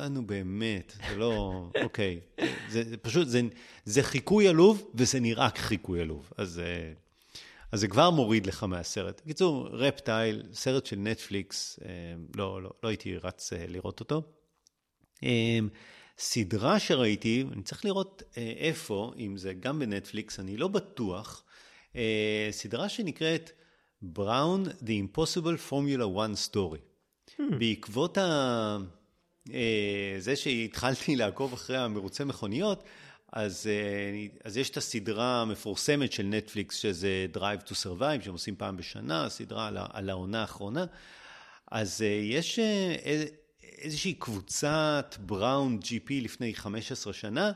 [0.10, 2.20] נו באמת, זה לא, אוקיי.
[2.70, 3.42] זה, זה פשוט, זה,
[3.86, 6.32] זה חיקוי עלוב, וזה נראה כחיקוי עלוב.
[6.38, 6.94] אז, אה,
[7.72, 9.22] אז זה כבר מוריד לך מהסרט.
[9.26, 11.90] בקיצור, רפטייל, סרט של נטפליקס, אה,
[12.36, 14.22] לא, לא, לא הייתי רץ אה, לראות אותו.
[16.20, 21.44] סדרה שראיתי, אני צריך לראות איפה, אם זה גם בנטפליקס, אני לא בטוח,
[22.52, 23.52] סדרה שנקראת
[24.04, 26.80] Brown, The Impossible Formula One Story.
[27.40, 27.56] Hmm.
[27.60, 28.78] בעקבות ה...
[29.54, 32.84] אה, זה שהתחלתי לעקוב אחרי המרוצי מכוניות,
[33.34, 38.56] אז, אה, אז יש את הסדרה המפורסמת של נטפליקס, שזה Drive to Survive, שהם עושים
[38.56, 40.86] פעם בשנה, סדרה על, על העונה האחרונה.
[41.72, 42.60] אז אה, יש
[43.82, 47.52] איזושהי קבוצת בראון GP לפני 15 שנה,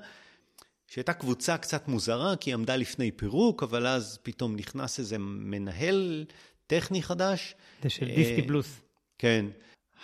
[0.88, 6.26] שהייתה קבוצה קצת מוזרה, כי היא עמדה לפני פירוק, אבל אז פתאום נכנס איזה מנהל
[6.68, 7.56] טכני חדש.
[7.84, 8.82] זה של דיסקי פלוס.
[9.18, 9.46] כן.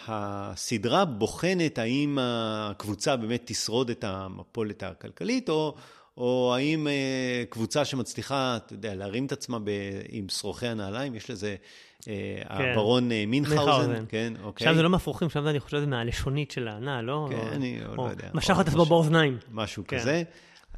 [0.07, 5.75] הסדרה בוחנת האם הקבוצה באמת תשרוד את המפולת הכלכלית, או,
[6.19, 9.69] או האם אה, קבוצה שמצליחה, אתה יודע, להרים את עצמה ב,
[10.09, 11.55] עם שרוכי הנעליים, יש לזה,
[12.07, 12.71] אה, כן.
[12.71, 14.67] הברון אה, מינכאוזן, כן, אוקיי.
[14.67, 17.27] שם זה לא משרוכים, שם זה, אני חושב, מהלשונית של הענה, לא?
[17.29, 18.29] כן, או, אני או, לא יודע.
[18.33, 19.37] משך את עצמו באוזניים.
[19.51, 19.99] משהו כן.
[19.99, 20.23] כזה.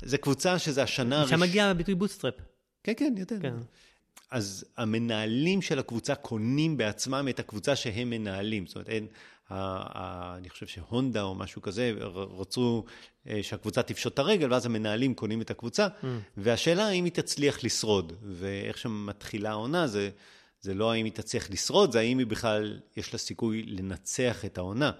[0.01, 1.27] זה קבוצה שזה השנה...
[1.27, 2.33] שם מגיע הביטוי bootstrap.
[2.83, 3.35] כן, כן, יותר.
[3.41, 3.53] כן.
[4.31, 8.67] אז המנהלים של הקבוצה קונים בעצמם את הקבוצה שהם מנהלים.
[8.67, 9.07] זאת אומרת, אין,
[9.51, 11.93] אני חושב שהונדה או משהו כזה,
[12.37, 12.83] רצו
[13.27, 16.05] אה, שהקבוצה תפשוט את הרגל, ואז המנהלים קונים את הקבוצה, ממ.
[16.37, 18.13] והשאלה האם היא תצליח לשרוד.
[18.23, 20.09] ואיך שמתחילה העונה, זה,
[20.61, 24.57] זה לא האם היא תצליח לשרוד, זה האם היא בכלל, יש לה סיכוי לנצח את
[24.57, 24.91] העונה.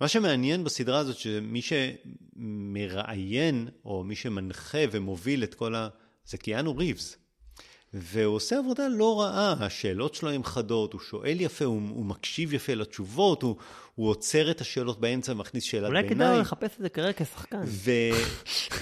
[0.00, 5.88] מה שמעניין בסדרה הזאת, שמי שמראיין, או מי שמנחה ומוביל את כל ה...
[6.26, 7.16] זה קיאנו ריבס.
[7.94, 12.54] והוא עושה עבודה לא רעה, השאלות שלו הן חדות, הוא שואל יפה, הוא, הוא מקשיב
[12.54, 13.56] יפה לתשובות, הוא,
[13.94, 16.04] הוא עוצר את השאלות באמצע ומכניס שאלת ביניים.
[16.04, 17.62] אולי כדאי לו לחפש את זה כרגע כשחקן.
[17.64, 17.90] ו,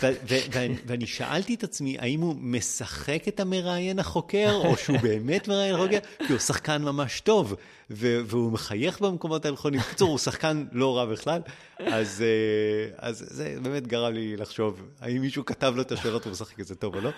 [0.00, 4.98] ו, ו, ו, ואני שאלתי את עצמי, האם הוא משחק את המראיין החוקר, או שהוא
[4.98, 5.98] באמת מראיין החוקר?
[6.26, 7.54] כי הוא שחקן ממש טוב,
[7.90, 9.80] ו, והוא מחייך במקומות הנכונים.
[9.80, 11.40] בקיצור, הוא שחקן לא רע בכלל,
[11.78, 16.32] אז, אה, אז זה באמת גרם לי לחשוב, האם מישהו כתב לו את השאלות והוא
[16.32, 17.10] משחק את זה טוב או לא?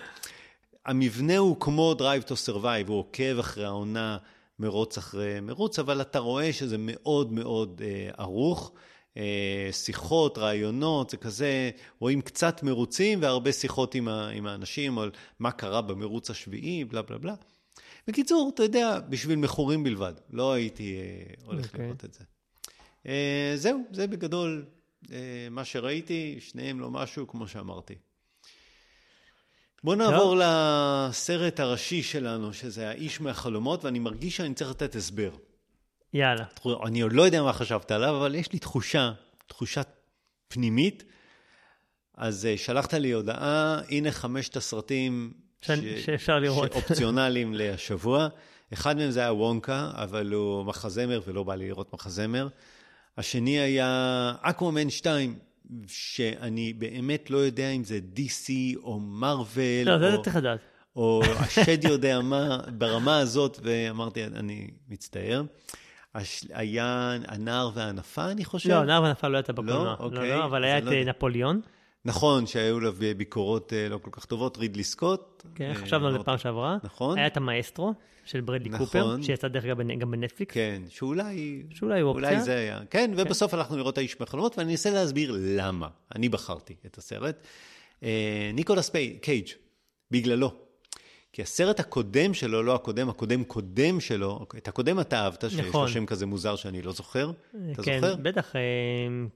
[0.85, 4.17] המבנה הוא כמו Drive to Survive, הוא עוקב אחרי העונה
[4.59, 8.71] מרוץ אחרי מרוץ, אבל אתה רואה שזה מאוד מאוד אה, ערוך.
[9.17, 15.11] אה, שיחות, רעיונות, זה כזה, רואים קצת מרוצים והרבה שיחות עם, ה, עם האנשים על
[15.39, 17.35] מה קרה במרוץ השביעי, בלה בלה בלה.
[18.07, 21.67] בקיצור, אתה יודע, בשביל מכורים בלבד, לא הייתי אה, הולך okay.
[21.67, 21.85] אוקיי.
[21.85, 22.23] לראות את זה.
[23.05, 24.65] אה, זהו, זה בגדול
[25.11, 27.95] אה, מה שראיתי, שניהם לא משהו, כמו שאמרתי.
[29.83, 30.41] בוא נעבור טוב.
[30.43, 35.31] לסרט הראשי שלנו, שזה האיש מהחלומות, ואני מרגיש שאני צריך לתת הסבר.
[36.13, 36.45] יאללה.
[36.85, 39.11] אני עוד לא יודע מה חשבת עליו, אבל יש לי תחושה,
[39.47, 39.81] תחושה
[40.47, 41.03] פנימית.
[42.15, 45.71] אז uh, שלחת לי הודעה, הנה חמשת הסרטים ש...
[46.05, 46.73] שאפשר לראות.
[46.73, 48.27] שאופציונליים לשבוע.
[48.73, 52.47] אחד מהם זה היה וונקה, אבל הוא מחזמר ולא בא לי לראות מחזמר.
[53.17, 55.39] השני היה אקוומן 2,
[55.87, 58.49] שאני באמת לא יודע אם זה DC
[58.83, 59.89] או מרוויל.
[59.89, 60.59] לא, זה צריך לדעת.
[60.95, 65.43] או השד יודע מה, ברמה הזאת, ואמרתי, אני מצטער.
[66.15, 66.45] הש...
[66.53, 68.69] היה הנער והאנפה, אני חושב?
[68.69, 69.83] לא, הנער והאנפה לא הייתה בקולנוע.
[69.83, 70.29] לא, אוקיי.
[70.29, 71.03] לא, לא, אבל היה את לא...
[71.05, 71.61] נפוליאון.
[72.05, 75.43] נכון, שהיו לו ביקורות אה, לא כל כך טובות, רידלי סקוט.
[75.55, 76.77] כן, אה, חשבנו על זה פעם שעברה.
[76.83, 77.17] נכון.
[77.17, 77.93] היה את המאסטרו
[78.25, 78.85] של ברדלי נכון.
[78.85, 80.53] קופר, שיצא דרך אגב גם בנטפליקס.
[80.53, 81.63] כן, שאולי...
[81.69, 82.29] שאולי הוא אופציה.
[82.29, 82.79] אולי זה היה.
[82.79, 83.11] כן, כן.
[83.17, 85.87] ובסוף הלכנו לראות האיש מהחלומות, ואני אנסה להסביר למה.
[86.15, 87.47] אני בחרתי את הסרט.
[88.03, 88.91] אה, ניקולס
[89.21, 89.47] קייג',
[90.11, 90.70] בגללו.
[91.33, 95.69] כי הסרט הקודם שלו, לא הקודם, הקודם קודם שלו, את הקודם אתה אהבת, שיש לו
[95.69, 95.87] נכון.
[95.87, 97.31] שם כזה מוזר שאני לא זוכר.
[97.71, 98.15] אתה כן, זוכר?
[98.15, 98.61] בטח, אה,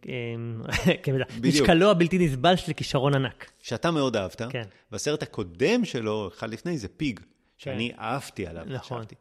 [0.10, 1.34] אה, כן, בטח.
[1.44, 3.52] משקלו הבלתי נסבל של כישרון ענק.
[3.62, 4.42] שאתה מאוד אהבת.
[4.50, 4.64] כן.
[4.92, 7.20] והסרט הקודם שלו, אחד לפני, זה Pig,
[7.58, 8.02] שאני כן.
[8.04, 8.98] אהבתי עליו, נכון.
[8.98, 9.16] חשבתי.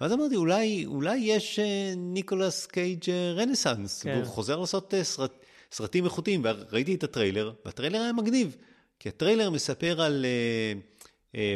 [0.00, 4.14] ואז אמרתי, אולי, אולי יש אה, ניקולס קייג' רנסאנס, כן.
[4.14, 8.56] והוא חוזר לעשות סרט, סרטים איכותיים, וראיתי את הטריילר, והטריילר היה מגניב,
[8.98, 10.24] כי הטריילר מספר על...
[10.24, 10.89] אה,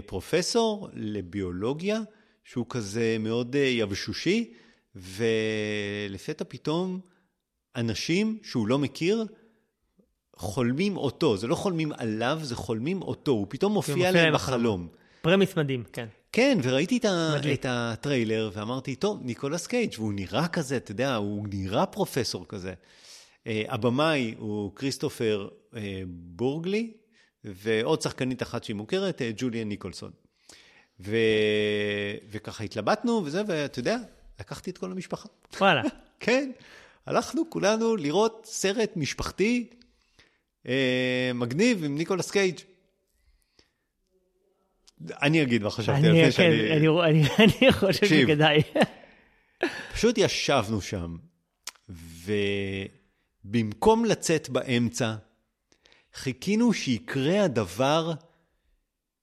[0.07, 2.01] פרופסור לביולוגיה,
[2.45, 4.53] שהוא כזה מאוד אה, יבשושי,
[4.95, 7.01] ולפתע פתאום
[7.77, 9.27] אנשים שהוא לא מכיר,
[10.37, 14.89] חולמים אותו, זה לא חולמים עליו, זה חולמים אותו, הוא פתאום מופיע להם בחלום.
[15.23, 16.07] premise מדהים, כן.
[16.33, 17.37] כן, וראיתי את, ה...
[17.55, 22.75] את הטריילר ואמרתי, טוב, ניקולס קייג', והוא נראה כזה, אתה יודע, הוא נראה פרופסור כזה.
[23.47, 25.49] אה, הבמאי הוא כריסטופר
[26.07, 26.93] בורגלי,
[27.45, 30.11] ועוד שחקנית אחת שהיא מוכרת, אה, ג'וליאן ניקולסון.
[31.01, 31.17] ו...
[32.31, 33.97] וככה התלבטנו וזה, ואתה יודע,
[34.41, 35.29] לקחתי את כל המשפחה.
[35.61, 35.83] וואלה.
[36.21, 36.51] כן.
[37.07, 39.71] הלכנו כולנו לראות סרט משפחתי
[40.69, 42.59] אה, מגניב עם ניקולס קייג'.
[45.23, 46.73] אני אגיד מה חשבתי אני, לפני כן, שאני...
[46.73, 48.07] אני, אני, אני חושב.
[48.07, 48.63] שכדאי.
[49.95, 51.17] פשוט ישבנו שם,
[53.45, 55.15] ובמקום לצאת באמצע,
[56.15, 58.13] חיכינו שיקרה הדבר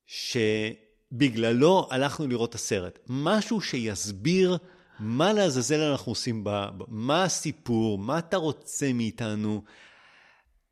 [0.05, 2.99] שבגללו הלכנו לראות את הסרט.
[3.09, 4.57] משהו שיסביר
[4.99, 6.49] מה לעזאזל אנחנו עושים, ב...
[6.49, 9.63] ב- מה הסיפור, מה אתה רוצה מאיתנו,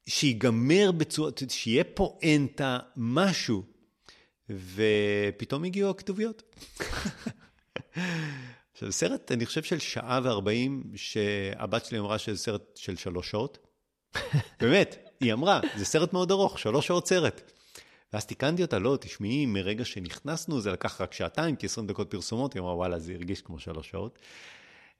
[0.07, 3.63] שיגמר בצורה, שיהיה פואנטה, משהו.
[4.49, 6.43] ופתאום הגיעו הכתוביות.
[8.73, 13.57] עכשיו, סרט, אני חושב, של שעה וארבעים, שהבת שלי אמרה שזה סרט של שלוש שעות.
[14.61, 17.51] באמת, היא אמרה, זה סרט מאוד ארוך, שלוש שעות סרט.
[18.13, 22.53] ואז תיקנתי אותה, לא, תשמעי, מרגע שנכנסנו זה לקח רק שעתיים, כי 20 דקות פרסומות,
[22.53, 24.19] היא אמרה, וואלה, זה הרגיש כמו שלוש שעות.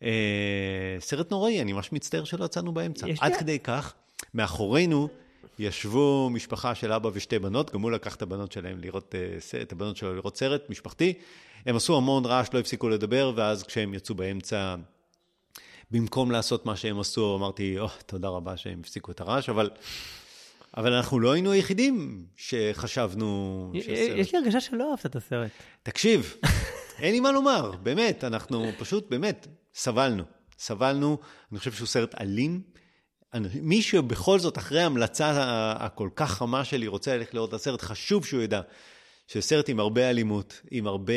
[0.04, 0.10] אה,
[1.00, 3.08] סרט נוראי, אני ממש מצטער שלא יצאנו באמצע.
[3.20, 3.94] עד לי- כדי כך,
[4.34, 5.08] מאחורינו
[5.60, 9.72] ישבו משפחה של אבא ושתי בנות, גם הוא לקח את הבנות שלהם לראות, ס- את
[9.72, 11.14] הבנות שלו לראות סרט משפחתי.
[11.66, 14.76] הם עשו המון רעש, לא הפסיקו לדבר, ואז כשהם יצאו באמצע,
[15.92, 19.70] במקום לעשות מה שהם עשו, אמרתי, או, תודה רבה שהם הפסיקו את הרעש, אבל,
[20.78, 24.18] אבל אנחנו לא היינו היחידים שחשבנו שהסרט...
[24.18, 25.52] יש לי הרגשה שלא אהבת את הסרט.
[25.84, 26.36] תקשיב,
[27.02, 30.24] אין לי מה לומר, באמת, אנחנו פשוט, באמת, סבלנו.
[30.60, 31.18] סבלנו,
[31.52, 32.62] אני חושב שהוא סרט אלים.
[33.62, 35.32] מי שבכל זאת, אחרי ההמלצה
[35.80, 38.62] הכל כך חמה שלי, רוצה ללכת לראות את הסרט, חשוב שהוא ידע
[39.28, 41.14] שזה סרט עם הרבה אלימות, עם הרבה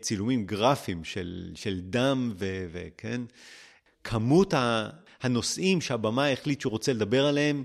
[0.00, 3.20] צילומים גרפיים של, של דם ו- וכן,
[4.04, 4.54] כמות
[5.22, 7.64] הנושאים שהבמאי החליט שהוא רוצה לדבר עליהם.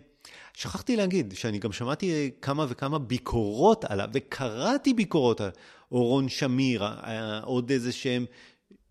[0.54, 5.50] שכחתי להגיד שאני גם שמעתי כמה וכמה ביקורות עליו, וקראתי ביקורות על
[5.92, 6.86] אורון שמיר,
[7.44, 8.26] עוד איזה שהם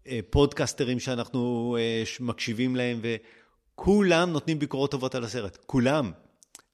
[0.06, 6.12] אה, פודקסטרים שאנחנו אה, מקשיבים להם, וכולם נותנים ביקורות טובות על הסרט, כולם.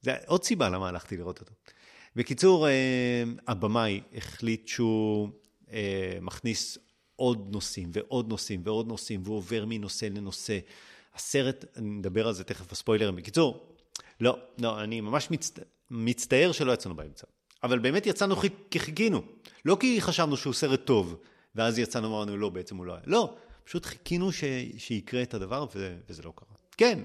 [0.01, 1.53] זה עוד סיבה למה הלכתי לראות אותו.
[2.15, 5.29] בקיצור, אה, הבמאי החליט שהוא
[6.21, 6.77] מכניס
[7.19, 10.59] עוד נושאים ועוד נושאים ועוד נושאים, והוא עובר מנושא לנושא.
[11.15, 13.15] הסרט, אני מדבר על זה תכף בספוילרים.
[13.15, 13.75] בקיצור,
[14.21, 15.59] לא, לא, אני ממש מצט...
[15.91, 17.27] מצטער שלא יצאנו באמצע.
[17.63, 18.35] אבל באמת יצאנו.
[18.71, 19.21] כי חיכינו.
[19.65, 21.15] לא כי חשבנו שהוא סרט טוב,
[21.55, 23.01] ואז יצאנו ואמרנו, לא, בעצם הוא לא היה.
[23.05, 24.43] לא, פשוט חיכינו ש...
[24.77, 25.97] שיקרה את הדבר, ו...
[26.09, 26.55] וזה לא קרה.
[26.77, 26.99] כן,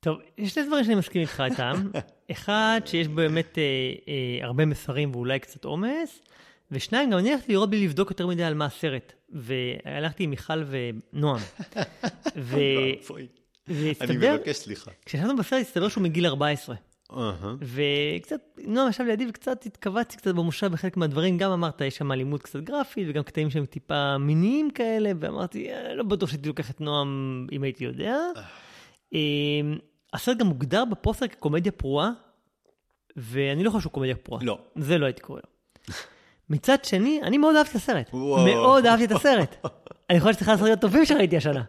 [0.00, 1.90] טוב, יש שני דברים שאני מסכים איתך איתם.
[2.32, 3.62] אחד, שיש באמת אה,
[4.08, 6.20] אה, הרבה מסרים ואולי קצת עומס,
[6.72, 9.12] ושניים, גם אני הלכתי לראות בלי לבדוק יותר מדי על מה הסרט.
[9.28, 10.62] והלכתי עם מיכל
[11.12, 11.40] ונועם.
[12.36, 12.56] ו...
[13.68, 14.90] והסתבר, אני מבקש סליחה.
[15.06, 16.76] כשישבנו בסרט הסתבר שהוא מגיל 14.
[17.12, 17.54] אהה.
[17.60, 22.42] וקצת, נועם ישב לידי וקצת התכווצתי קצת במושב בחלק מהדברים, גם אמרת, יש שם אלימות
[22.42, 26.80] קצת גרפית, וגם קטעים שהם טיפה מיניים כאלה, ואמרתי, "אה, לא בטוח שהייתי לוקח את
[26.80, 28.16] נועם אם הייתי יודע.
[29.14, 29.20] אה,
[30.12, 32.10] הסרט גם מוגדר בפוסטר כקומדיה פרועה,
[33.16, 34.44] ואני לא חושב שהוא קומדיה פרועה.
[34.44, 34.58] לא.
[34.76, 35.94] זה לא הייתי קורא לו.
[36.50, 38.10] מצד שני, אני מאוד אהבתי את הסרט.
[38.12, 38.44] וואו.
[38.46, 39.66] מאוד אהבתי את הסרט.
[40.10, 41.62] אני חושב שזה אחד הסרטים הטובים שראיתי השנה.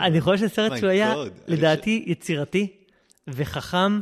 [0.00, 1.14] אני חושב שזה סרט שהוא היה.
[1.46, 2.66] לדעתי, יצירתי
[3.28, 4.00] וחכם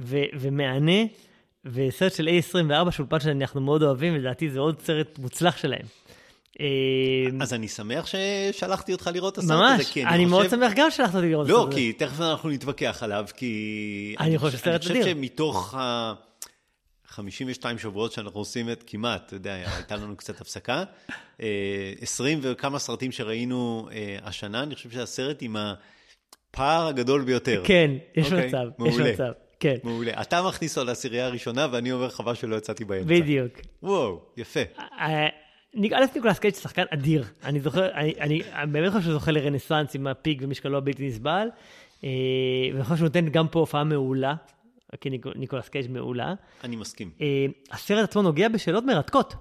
[0.00, 1.02] ומהנה,
[1.64, 5.86] וסרט של A24 של אולפן שאנחנו מאוד אוהבים, ולדעתי זה עוד סרט מוצלח שלהם.
[6.60, 6.66] אה,
[7.40, 10.72] אז אני שמח ששלחתי אותך לראות את הסרט הזה, ממש, כי אני מאוד חושב- שמח
[10.76, 11.76] גם שלחת אותי לראות את לא, הסרט הזה.
[11.80, 14.14] כי תכף אנחנו נתווכח עליו, כי...
[14.20, 15.02] אני חושב שסרט אני אדיר.
[15.02, 16.12] חושב שמתוך ה...
[17.18, 20.84] 52 שבועות שאנחנו עושים את כמעט, אתה יודע, הייתה לנו קצת הפסקה.
[21.42, 27.62] אה, 20 וכמה סרטים שראינו אה, השנה, אני חושב שהסרט עם הפער הגדול ביותר.
[27.66, 29.12] כן, יש אוקיי, מצב, יש מעולה.
[29.12, 30.12] מצב, כן, מעולה.
[30.22, 33.08] אתה מכניס אותו לעשירייה הראשונה, ואני אומר חבל שלא יצאתי באמצע.
[33.08, 33.52] בדיוק.
[33.82, 34.60] וואו, יפה.
[34.78, 35.28] אה,
[35.92, 37.24] א', ניקולס קייג' שחקן אדיר.
[37.44, 41.48] אני זוכר, אני, באמת חושב שהוא זוכה לרנסאנס עם הפיק ומשקלו הבלתי נסבל.
[42.04, 42.10] אה,
[42.72, 44.34] ואני חושב שהוא נותן גם פה הופעה מעולה,
[45.00, 46.34] כי ניק- ניקולס קייג' מעולה.
[46.64, 47.10] אני מסכים.
[47.20, 49.34] אה, הסרט עצמו נוגע בשאלות מרתקות.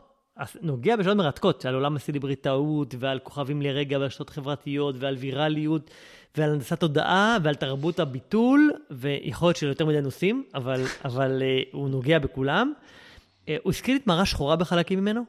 [0.62, 5.92] נוגע בשאלות מרתקות, על עולם הסלבריטאות, ועל כוכבים לרגע, ועל רשתות חברתיות, ועל ויראליות,
[6.38, 11.62] ועל הנדסת תודעה, ועל תרבות הביטול, ויכול להיות של יותר מדי נושאים, אבל, אבל אה,
[11.72, 12.74] הוא נוגע בכולם.
[13.50, 15.22] אה, הוא הזכיר לי את מערה שחורה בחלקים ממנו.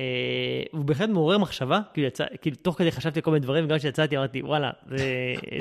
[0.00, 0.04] אה,
[0.72, 4.16] הוא בהחלט מעורר מחשבה, כאילו, יצא, כאילו תוך כדי חשבתי כל מיני דברים, וגם כשיצאתי
[4.16, 5.04] אמרתי, וואלה, זה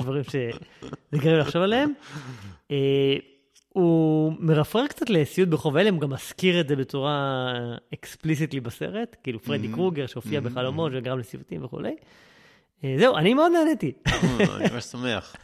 [0.02, 0.50] דברים שזה
[1.16, 1.94] גרם לחשוב עליהם.
[2.72, 3.16] אה,
[3.76, 7.54] הוא מרפרר קצת לסיוט ברחוב הלם, גם מזכיר את זה בצורה
[7.94, 11.96] אקספליסיטלי בסרט, כאילו פרדי קרוגר שהופיע בחלומות וגרם לסיוטים וכולי.
[12.84, 13.92] אה, זהו, אני מאוד נהניתי.
[14.08, 14.20] אה,
[14.56, 15.36] אני ממש שמח.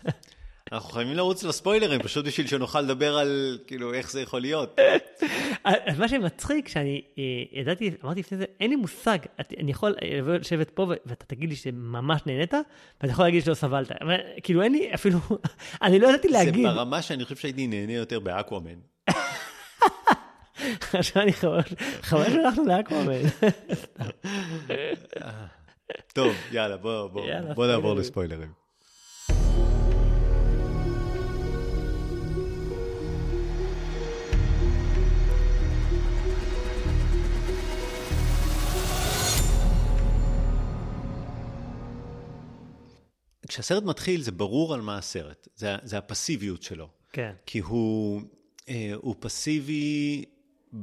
[0.72, 4.80] אנחנו חייבים לרוץ לספוילרים, פשוט בשביל שנוכל לדבר על, כאילו, איך זה יכול להיות.
[5.64, 9.18] אז מה שמצחיק, שאני אה, ידעתי, אמרתי לפני זה, אין לי מושג,
[9.60, 12.54] אני יכול אה, לשבת פה ואתה תגיד לי שממש נהנית,
[13.02, 13.92] ואתה יכול להגיד שלא סבלת.
[14.44, 15.20] כאילו, אין לי אפילו,
[15.84, 16.68] אני לא ידעתי זה להגיד.
[16.68, 18.80] ברמה שאני חושב שהייתי נהנה יותר באקוואמן.
[20.94, 21.60] עכשיו אני חבל,
[22.02, 23.22] חבל שהלכנו לאקוואמן.
[26.14, 27.98] טוב, יאללה, בוא, נעבור ספוילרים.
[27.98, 28.62] לספוילרים.
[43.52, 46.88] כשהסרט מתחיל זה ברור על מה הסרט, זה, זה הפסיביות שלו.
[47.14, 48.22] כן, כי הוא,
[48.70, 50.24] אה, הוא פסיבי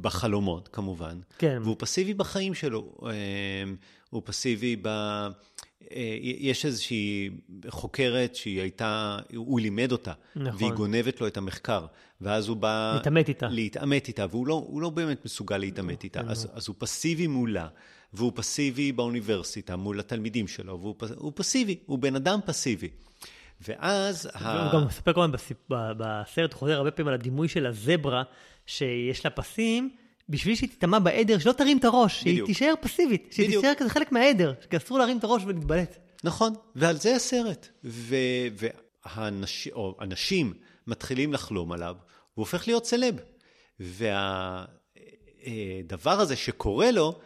[0.00, 1.18] בחלומות, כמובן.
[1.38, 1.58] כן.
[1.62, 2.94] והוא פסיבי בחיים שלו.
[3.06, 3.10] אה,
[4.10, 4.86] הוא פסיבי ב...
[4.86, 5.28] אה,
[6.20, 7.30] יש איזושהי
[7.68, 10.60] חוקרת שהיא הייתה, הוא לימד אותה, נכון.
[10.60, 11.86] והיא גונבת לו את המחקר,
[12.20, 12.92] ואז הוא בא...
[12.96, 13.48] להתעמת איתה.
[13.48, 17.68] להתעמת איתה, והוא לא, לא באמת מסוגל להתעמת איתה, אז, אז הוא פסיבי מולה,
[18.12, 22.88] והוא פסיבי באוניברסיטה מול התלמידים שלו, והוא פ- הוא פסיבי, הוא בן אדם פסיבי.
[23.68, 24.28] ואז...
[24.34, 27.66] ה- הוא גם מספר כל הזמן בסיפ- בסרט, הוא חוזר הרבה פעמים על הדימוי של
[27.66, 28.22] הזברה,
[28.66, 29.90] שיש לה פסים,
[30.28, 32.46] בשביל שהיא תטמע בעדר, שלא תרים את הראש, שהיא בדיוק.
[32.46, 33.64] תישאר פסיבית, שהיא בדיוק.
[33.64, 35.96] תישאר כזה חלק מהעדר, שאסור להרים את הראש ולהתבלט.
[36.24, 37.68] נכון, ועל זה הסרט.
[37.84, 38.16] ו-
[39.06, 40.54] והאנשים, או אנשים
[40.86, 42.02] מתחילים לחלום עליו, והוא
[42.42, 43.14] הופך להיות סלב.
[45.40, 47.18] והדבר הזה שקורה לו,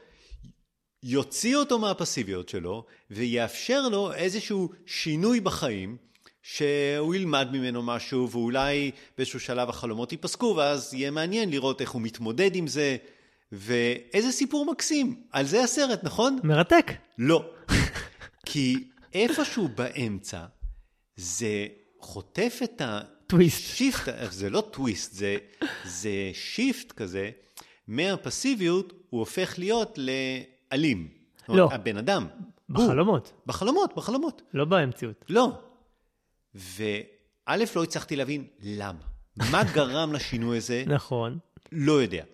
[1.02, 5.96] יוציא אותו מהפסיביות שלו, ויאפשר לו איזשהו שינוי בחיים,
[6.42, 12.02] שהוא ילמד ממנו משהו, ואולי באיזשהו שלב החלומות ייפסקו, ואז יהיה מעניין לראות איך הוא
[12.02, 12.96] מתמודד עם זה,
[13.52, 15.22] ואיזה סיפור מקסים.
[15.32, 16.38] על זה הסרט, נכון?
[16.44, 16.92] מרתק.
[17.18, 17.50] לא.
[18.46, 18.84] כי
[19.14, 20.44] איפשהו באמצע,
[21.16, 21.66] זה
[22.00, 23.00] חוטף את ה...
[23.26, 23.76] טוויסט.
[23.76, 25.36] shift, זה לא טוויסט, זה,
[25.84, 27.30] זה shift כזה,
[27.88, 29.98] מהפסיביות הוא הופך להיות
[31.48, 31.74] אומרת, לא.
[31.74, 32.26] הבן אדם.
[32.76, 32.86] הוא.
[32.86, 34.42] בחלומות, בחלומות, בחלומות.
[34.54, 35.24] לא במציאות.
[35.28, 35.52] לא.
[36.54, 38.98] וא', לא הצלחתי להבין למה.
[39.36, 40.84] מה גרם לשינוי הזה?
[40.86, 41.38] נכון.
[41.72, 42.24] לא יודע.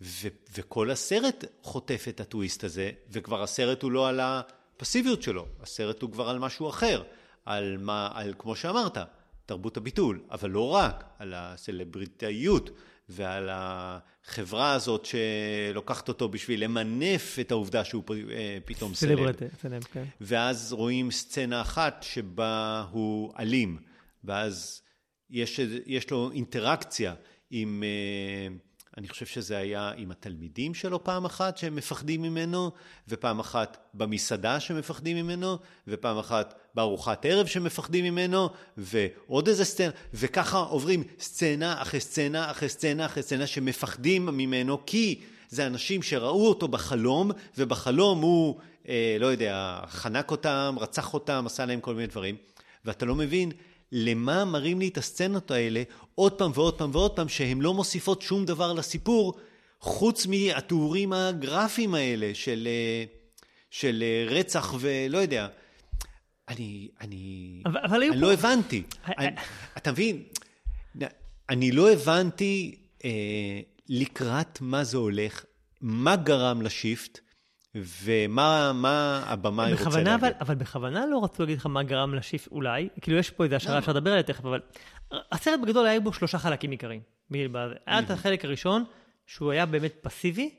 [0.00, 0.28] ו-
[0.58, 6.12] וכל הסרט חוטף את הטוויסט הזה, וכבר הסרט הוא לא על הפסיביות שלו, הסרט הוא
[6.12, 7.02] כבר על משהו אחר,
[7.44, 8.98] על מה, על, כמו שאמרת,
[9.46, 12.70] תרבות הביטול, אבל לא רק, על הסלבריטאיות
[13.08, 19.18] ועל החברה הזאת שלוקחת אותו בשביל למנף את העובדה שהוא אה, פתאום סלב.
[19.62, 20.04] סלב, כן.
[20.20, 23.78] ואז רואים סצנה אחת שבה הוא אלים,
[24.24, 24.82] ואז
[25.30, 27.14] יש, יש לו אינטראקציה
[27.50, 28.54] עם, אה,
[28.98, 32.70] אני חושב שזה היה עם התלמידים שלו פעם אחת שהם מפחדים ממנו,
[33.08, 40.58] ופעם אחת במסעדה שמפחדים ממנו, ופעם אחת בארוחת ערב שמפחדים ממנו, ועוד איזה סצנה, וככה
[40.58, 46.68] עוברים סצנה אחרי סצנה אחרי סצנה אחרי סצנה שמפחדים ממנו, כי זה אנשים שראו אותו
[46.68, 52.36] בחלום, ובחלום הוא, אה, לא יודע, חנק אותם, רצח אותם, עשה להם כל מיני דברים,
[52.84, 53.52] ואתה לא מבין
[53.92, 55.82] למה מראים לי את הסצנות האלה
[56.14, 59.38] עוד פעם ועוד פעם ועוד פעם, שהן לא מוסיפות שום דבר לסיפור,
[59.80, 63.04] חוץ מהתיאורים הגרפיים האלה של, אה,
[63.70, 65.46] של אה, רצח ולא יודע.
[66.48, 68.82] אני, אני, אבל- אבל אני פה- לא הבנתי.
[69.08, 69.36] אה, אני,
[69.76, 70.22] אתה מבין?
[71.50, 73.10] אני לא הבנתי אה,
[73.88, 75.44] לקראת מה זה הולך,
[75.80, 77.18] מה גרם לשיפט,
[77.74, 80.08] ומה מה הבמאי רוצה להגיד.
[80.08, 83.56] אבל, אבל בכוונה לא רצו להגיד לך מה גרם לשיפט אולי, כאילו יש פה איזה
[83.56, 83.78] השערה?
[83.78, 84.60] אפשר לדבר עליה תכף, אבל
[85.32, 87.00] הסרט בגדול היה בו שלושה חלקים עיקריים.
[87.86, 88.84] היה את החלק הראשון,
[89.26, 90.50] שהוא היה באמת פסיבי,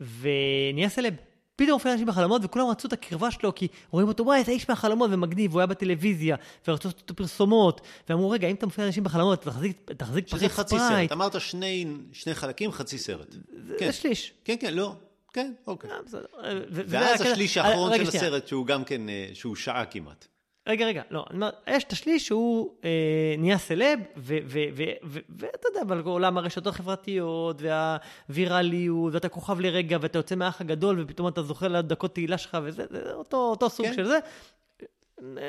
[0.00, 1.14] ונהיה סלב.
[1.56, 4.68] פתאום הופיע אנשים בחלומות וכולם רצו את הקרבה שלו כי רואים אותו וואי איזה איש
[4.68, 6.36] מהחלומות ומגניב והוא היה בטלוויזיה
[6.68, 10.52] ורצו לעשות אותו פרסומות ואמרו רגע אם אתה מופיע אנשים בחלומות תחזיק, תחזיק שזה פריט
[10.52, 11.10] חצי ספרייט.
[11.10, 11.12] סרט.
[11.12, 13.34] אמרת שני, שני חלקים, חצי סרט.
[13.78, 14.32] כן, זה שליש.
[14.44, 14.94] כן, כן, לא.
[15.32, 15.90] כן, אוקיי.
[15.90, 18.16] אה, ואז השליש האחרון רגע, של.
[18.16, 20.26] הסרט, שהוא גם כן, אה, שהוא שעה כמעט.
[20.68, 22.90] רגע, רגע, לא, אני אומר, יש את השליש שהוא אה,
[23.38, 30.60] נהיה סלב, ואתה יודע, אבל עולם הרשתות החברתיות, והווירליות, ואתה כוכב לרגע, ואתה יוצא מהאח
[30.60, 33.94] הגדול, ופתאום אתה זוכר לדקות תהילה שלך, וזה זה אותו, אותו סוג כן.
[33.94, 34.18] של זה.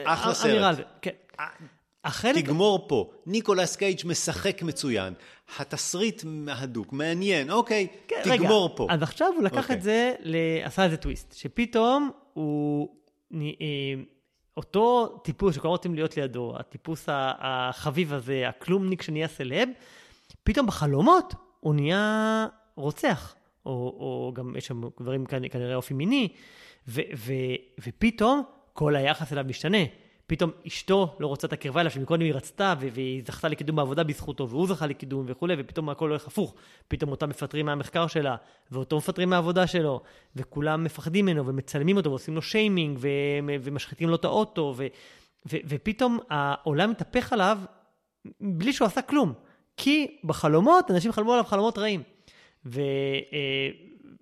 [0.06, 0.78] אחלה אה, סרט.
[1.02, 1.12] כן.
[2.04, 3.12] החלק, תגמור פה.
[3.26, 5.14] ניקולס קייג' משחק מצוין.
[5.58, 8.88] התסריט הדוק, מעניין, אוקיי, כן, תגמור רגע, פה.
[8.90, 9.76] אז עכשיו הוא לקח אוקיי.
[9.76, 10.14] את זה,
[10.64, 12.90] עשה איזה טוויסט, שפתאום הוא,
[13.34, 13.40] אה,
[14.60, 19.70] אותו טיפוס שכולם רוצים להיות לידו, הטיפוס החביב הזה, הכלומניק שנהיה סלב,
[20.44, 23.36] פתאום בחלומות הוא נהיה רוצח,
[23.66, 26.28] או, או גם יש שם דברים כנ- כנראה אופי מיני,
[26.88, 27.34] ו, ו,
[27.88, 28.44] ופתאום
[28.74, 29.78] כל היחס אליו משתנה.
[30.30, 34.50] פתאום אשתו לא רוצה את הקרבה אליו, שמקודם היא רצתה, והיא זכתה לקידום בעבודה בזכותו,
[34.50, 36.56] והוא זכה לקידום וכולי, ופתאום הכל הולך הפוך.
[36.88, 38.36] פתאום אותם מפטרים מהמחקר שלה,
[38.72, 40.02] ואותו מפטרים מהעבודה שלו,
[40.36, 43.08] וכולם מפחדים ממנו, ומצלמים אותו, ועושים לו שיימינג, ו-
[43.62, 44.88] ומשחיתים לו את האוטו, ו-
[45.52, 47.60] ו- ופתאום העולם מתהפך עליו
[48.42, 49.34] בלי שהוא עשה כלום.
[49.78, 52.04] כי בחלומות, אנשים חלמו עליו חלומות רעים.
[52.66, 52.82] ו-
[53.34, 53.70] אה,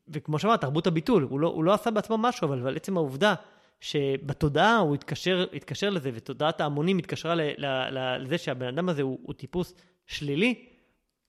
[0.10, 3.34] וכמו שאמרת, תרבות הביטול, הוא לא, הוא לא עשה בעצמו משהו, אבל, אבל עצם העובדה
[3.82, 9.02] שבתודעה הוא התקשר, התקשר לזה, ותודעת ההמונים התקשרה ל, ל, ל, לזה שהבן אדם הזה
[9.02, 9.74] הוא, הוא טיפוס
[10.06, 10.66] שלילי,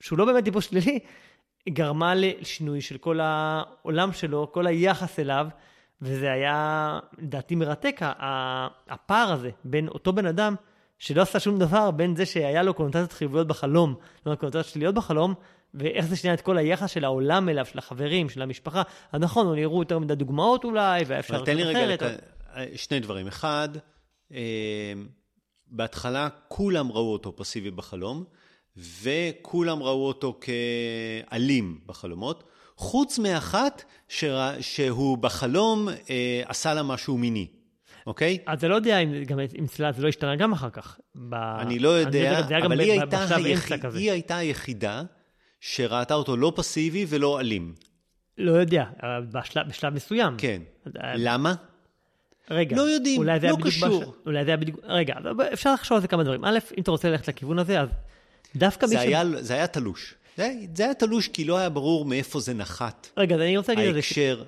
[0.01, 0.99] שהוא לא באמת טיפוס שלילי,
[1.69, 5.47] גרמה לשינוי של כל העולם שלו, כל היחס אליו,
[6.03, 8.01] וזה היה, לדעתי, מרתק,
[8.89, 10.55] הפער הזה בין אותו בן אדם
[10.99, 13.95] שלא עשה שום דבר, בין זה שהיה לו קונוטציות חיוביות בחלום,
[14.27, 15.35] לא קונוטציות שליליות בחלום,
[15.75, 18.83] ואיך זה שינה את כל היחס של העולם אליו, של החברים, של המשפחה.
[19.13, 21.45] אז נכון, נראו יותר מדי דוגמאות אולי, והיה אפשר...
[21.45, 22.03] תן לי רגע לת...
[22.77, 23.27] שני דברים.
[23.27, 23.69] אחד,
[24.33, 24.93] אה,
[25.67, 28.25] בהתחלה כולם ראו אותו פסיבי בחלום,
[28.77, 32.45] וכולם ראו אותו כאלים בחלומות,
[32.77, 37.47] חוץ מאחת שרא, שהוא בחלום אה, עשה לה משהו מיני.
[38.07, 38.39] אוקיי?
[38.47, 40.99] אז אני לא יודע אם גם אם צלילת זה לא השתנה גם אחר כך.
[41.15, 41.35] ב...
[41.35, 43.67] אני לא יודע, אני אבל היא, הייתה היח...
[43.95, 45.03] היא הייתה היחידה
[45.61, 47.75] שראתה אותו לא פסיבי ולא אלים.
[48.39, 48.85] לא יודע,
[49.33, 50.35] בשלב, בשלב מסוים.
[50.39, 50.63] כן.
[50.97, 51.55] למה?
[52.51, 52.77] רגע.
[52.77, 54.01] לא יודעים, לא קשור.
[54.01, 54.09] בש...
[54.27, 54.81] אולי זה היה בדיוק...
[54.85, 55.15] רגע,
[55.53, 56.45] אפשר לחשוב על זה כמה דברים.
[56.45, 57.89] א', אם אתה רוצה ללכת לכיוון הזה, אז
[58.57, 58.93] דווקא ש...
[58.93, 60.15] היה, זה היה תלוש.
[60.37, 63.09] זה, זה היה תלוש כי לא היה ברור מאיפה זה נחת.
[63.17, 63.99] רגע, אז אני רוצה להגיד על זה.
[63.99, 64.45] ההקשר,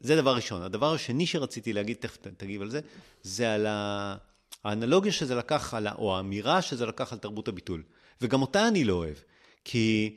[0.00, 0.62] זה דבר ראשון.
[0.62, 2.80] הדבר השני שרציתי להגיד, תכף תגיב על זה,
[3.22, 3.66] זה על
[4.64, 7.82] האנלוגיה שזה לקח, על, או האמירה שזה לקח על תרבות הביטול.
[8.20, 9.16] וגם אותה אני לא אוהב.
[9.64, 10.16] כי,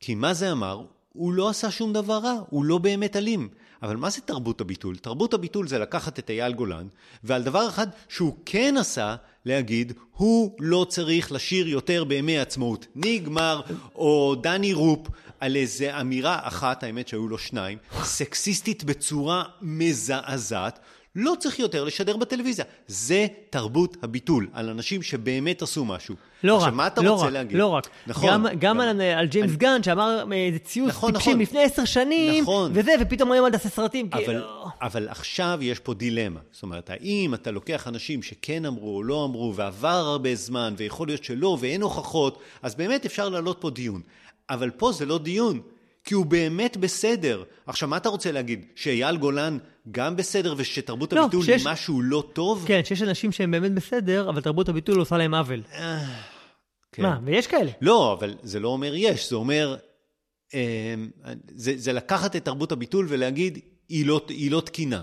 [0.00, 0.82] כי מה זה אמר?
[1.12, 3.48] הוא לא עשה שום דבר רע, הוא לא באמת אלים.
[3.82, 4.96] אבל מה זה תרבות הביטול?
[4.96, 6.86] תרבות הביטול זה לקחת את אייל גולן,
[7.24, 12.86] ועל דבר אחד שהוא כן עשה, להגיד, הוא לא צריך לשיר יותר בימי עצמאות.
[12.94, 13.60] נגמר,
[13.94, 15.08] או דני רופ,
[15.40, 20.78] על איזה אמירה אחת, האמת שהיו לו שניים, סקסיסטית בצורה מזעזעת,
[21.16, 22.64] לא צריך יותר לשדר בטלוויזיה.
[22.86, 26.14] זה תרבות הביטול, על אנשים שבאמת עשו משהו.
[26.44, 27.58] לא עכשיו, רק, מה אתה לא רוצה רק, להגיד?
[27.58, 27.88] לא רק.
[28.06, 28.30] נכון.
[28.30, 29.56] גם, גם, גם על, על ג'יימס אני...
[29.56, 31.42] גן, שאמר איזה ציוץ נכון, טיפשים נכון.
[31.42, 32.70] לפני עשר שנים, נכון.
[32.74, 34.08] וזה, ופתאום היום עד עשה סרטים.
[34.12, 34.66] אבל, כאילו...
[34.82, 36.40] אבל עכשיו יש פה דילמה.
[36.52, 41.08] זאת אומרת, האם אתה לוקח אנשים שכן אמרו או לא אמרו, ועבר הרבה זמן, ויכול
[41.08, 44.00] להיות שלא, ואין הוכחות, אז באמת אפשר להעלות פה דיון.
[44.50, 45.60] אבל פה זה לא דיון.
[46.04, 47.44] כי הוא באמת בסדר.
[47.66, 48.66] עכשיו, מה אתה רוצה להגיד?
[48.74, 49.58] שאייל גולן
[49.90, 51.66] גם בסדר ושתרבות לא, הביטול שיש...
[51.66, 52.64] היא משהו לא טוב?
[52.68, 55.62] כן, שיש אנשים שהם באמת בסדר, אבל תרבות הביטול עושה להם עוול.
[55.72, 56.04] אה,
[56.92, 57.02] כן.
[57.02, 57.70] מה, ויש כאלה.
[57.80, 59.76] לא, אבל זה לא אומר יש, זה אומר...
[60.54, 60.94] אה,
[61.54, 65.02] זה, זה לקחת את תרבות הביטול ולהגיד, היא לא, היא לא תקינה.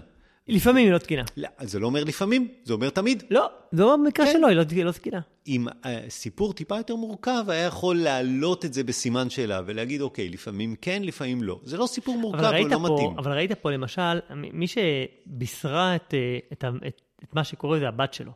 [0.49, 1.23] לפעמים היא לא תקינה.
[1.37, 3.23] לא, זה לא אומר לפעמים, זה אומר תמיד.
[3.29, 4.31] לא, זה לא במקרה כן.
[4.33, 5.19] שלו, היא לא, לא תקינה.
[5.47, 10.29] אם uh, סיפור טיפה יותר מורכב, היה יכול להעלות את זה בסימן שאלה ולהגיד, אוקיי,
[10.29, 11.59] לפעמים כן, לפעמים לא.
[11.63, 13.17] זה לא סיפור מורכב, הוא לא פה, מתאים.
[13.17, 14.19] אבל ראית פה, למשל,
[14.53, 18.31] מי שבישרה את, אה, את, את, את מה שקורה זה הבת שלו.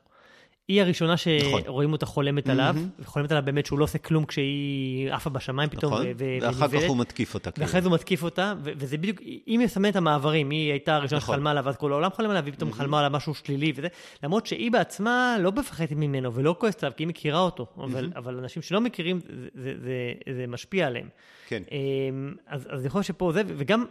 [0.68, 1.41] היא הראשונה נכון.
[1.41, 1.93] שרואים נכון.
[1.93, 3.01] אותה חולמת עליו, mm-hmm.
[3.03, 5.93] וחולמת עליו באמת שהוא לא עושה כלום כשהיא עפה בשמיים פתאום.
[5.93, 7.49] נכון, ו- ואחר כך הוא מתקיף אותה.
[7.57, 11.18] ואחרי זה הוא מתקיף אותה, ו- וזה בדיוק, היא מסמנת את המעברים, היא הייתה הראשונה
[11.18, 11.36] נכון.
[11.36, 12.74] שחלמה עליו, אז כל העולם חלם עליו, והיא פתאום mm-hmm.
[12.74, 13.88] חלמה עליו משהו שלילי וזה,
[14.24, 17.84] למרות שהיא בעצמה לא מפחדת ממנו ולא כועסת עליו, כי היא מכירה אותו, mm-hmm.
[17.84, 21.07] אבל, אבל אנשים שלא מכירים, זה, זה, זה, זה משפיע עליהם.
[21.47, 21.64] כן.
[21.72, 23.86] אמ, אז, אז יכול להיות שפה זה, וגם,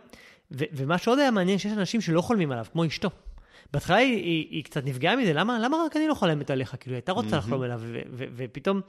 [0.52, 3.10] ו- ומה שעוד היה מעניין, שיש אנשים שלא חולמים עליו, כמו אשתו.
[3.72, 6.76] בהתחלה היא, היא, היא קצת נפגעה מזה, למה, למה רק אני לא חולמת עליך?
[6.80, 7.80] כאילו, היא הייתה רוצה לחלום עליו,
[8.12, 8.80] ופתאום,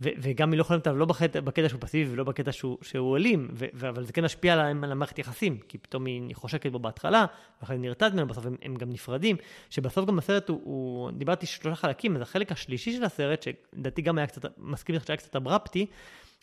[0.00, 3.48] וגם היא לא חולמת עליו לא בקטע, בקטע שהוא פסיבי ולא בקטע שהוא, שהוא אלים,
[3.88, 7.26] אבל זה כן משפיע על, על המערכת יחסים, כי פתאום היא חושקת בו בהתחלה,
[7.60, 9.36] ואחרי היא נרתעת ממנו, בסוף הם, הם גם נפרדים,
[9.70, 14.18] שבסוף גם הסרט הוא, הוא דיברתי שלושה חלקים, אז החלק השלישי של הסרט, שלדעתי גם
[14.18, 15.86] היה קצת, מסכים לך שהיה קצת אברפטי,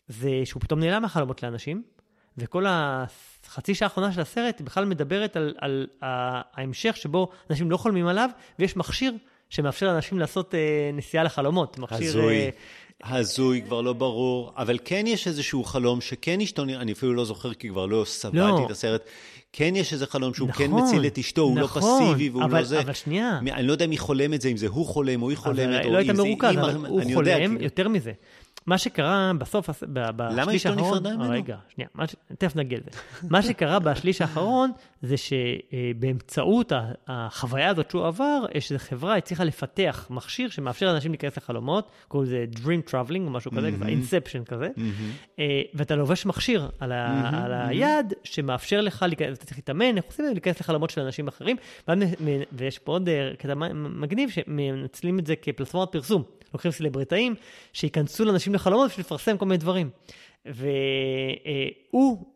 [0.07, 1.83] זה שהוא פתאום נעלם מהחלומות לאנשים,
[2.37, 8.07] וכל החצי שעה האחרונה של הסרט בכלל מדברת על, על ההמשך שבו אנשים לא חולמים
[8.07, 8.29] עליו,
[8.59, 9.13] ויש מכשיר
[9.49, 10.59] שמאפשר לאנשים לעשות אה,
[10.93, 11.77] נסיעה לחלומות.
[11.79, 12.07] מכשיר...
[12.07, 12.35] הזוי.
[12.35, 12.49] אה,
[13.03, 17.53] הזוי, כבר לא ברור, אבל כן יש איזשהו חלום שכן אשתו, אני אפילו לא זוכר
[17.53, 18.65] כי כבר לא סבלתי לא.
[18.65, 19.01] את הסרט,
[19.53, 22.11] כן יש איזה חלום שהוא כן נכון, כן מציל את אשתו, הוא לא נכון, לא
[22.11, 22.79] פסיבי והוא אבל, לא זה.
[22.79, 23.39] אבל שנייה.
[23.51, 25.91] אני לא יודע אם היא חולמת זה, אם זה הוא חולם או היא חולמת, או
[25.91, 28.11] לא היית מרוכז, אבל הוא חולם, יותר מזה.
[28.65, 30.97] מה שקרה בסוף, הס- ב- בשליש אשתו האחרון...
[30.97, 31.29] נפרדה ממנו?
[31.29, 32.15] רגע, שנייה, ש...
[32.37, 32.89] תכף נגיע לזה.
[33.29, 36.71] מה שקרה בשליש האחרון, זה שבאמצעות
[37.07, 42.29] החוויה הזאת שהוא עבר, יש איזו חברה הצליחה לפתח מכשיר שמאפשר לאנשים להיכנס לחלומות, קוראים
[42.29, 43.87] לזה Dream Traveling או משהו כזה, מהמם.
[43.87, 44.69] אינספשן כזה,
[45.39, 47.29] אה, ואתה לובש מכשיר על, ה...
[47.43, 47.51] על.
[47.53, 51.27] היד, שמאפשר לך, להיכנס- אתה צריך להתאמן, איך עושים את זה, להיכנס לחלומות של אנשים
[51.27, 51.57] אחרים,
[52.51, 56.23] ויש פה עוד אה, קטע מגניב, שמנצלים את זה כפלטפורמת פרסום.
[56.53, 57.35] לוקחים סלבריטאים,
[57.73, 59.89] שייכנסו לאנשים לחלומות בשביל לפרסם כל מיני דברים.
[60.45, 62.32] והוא אה,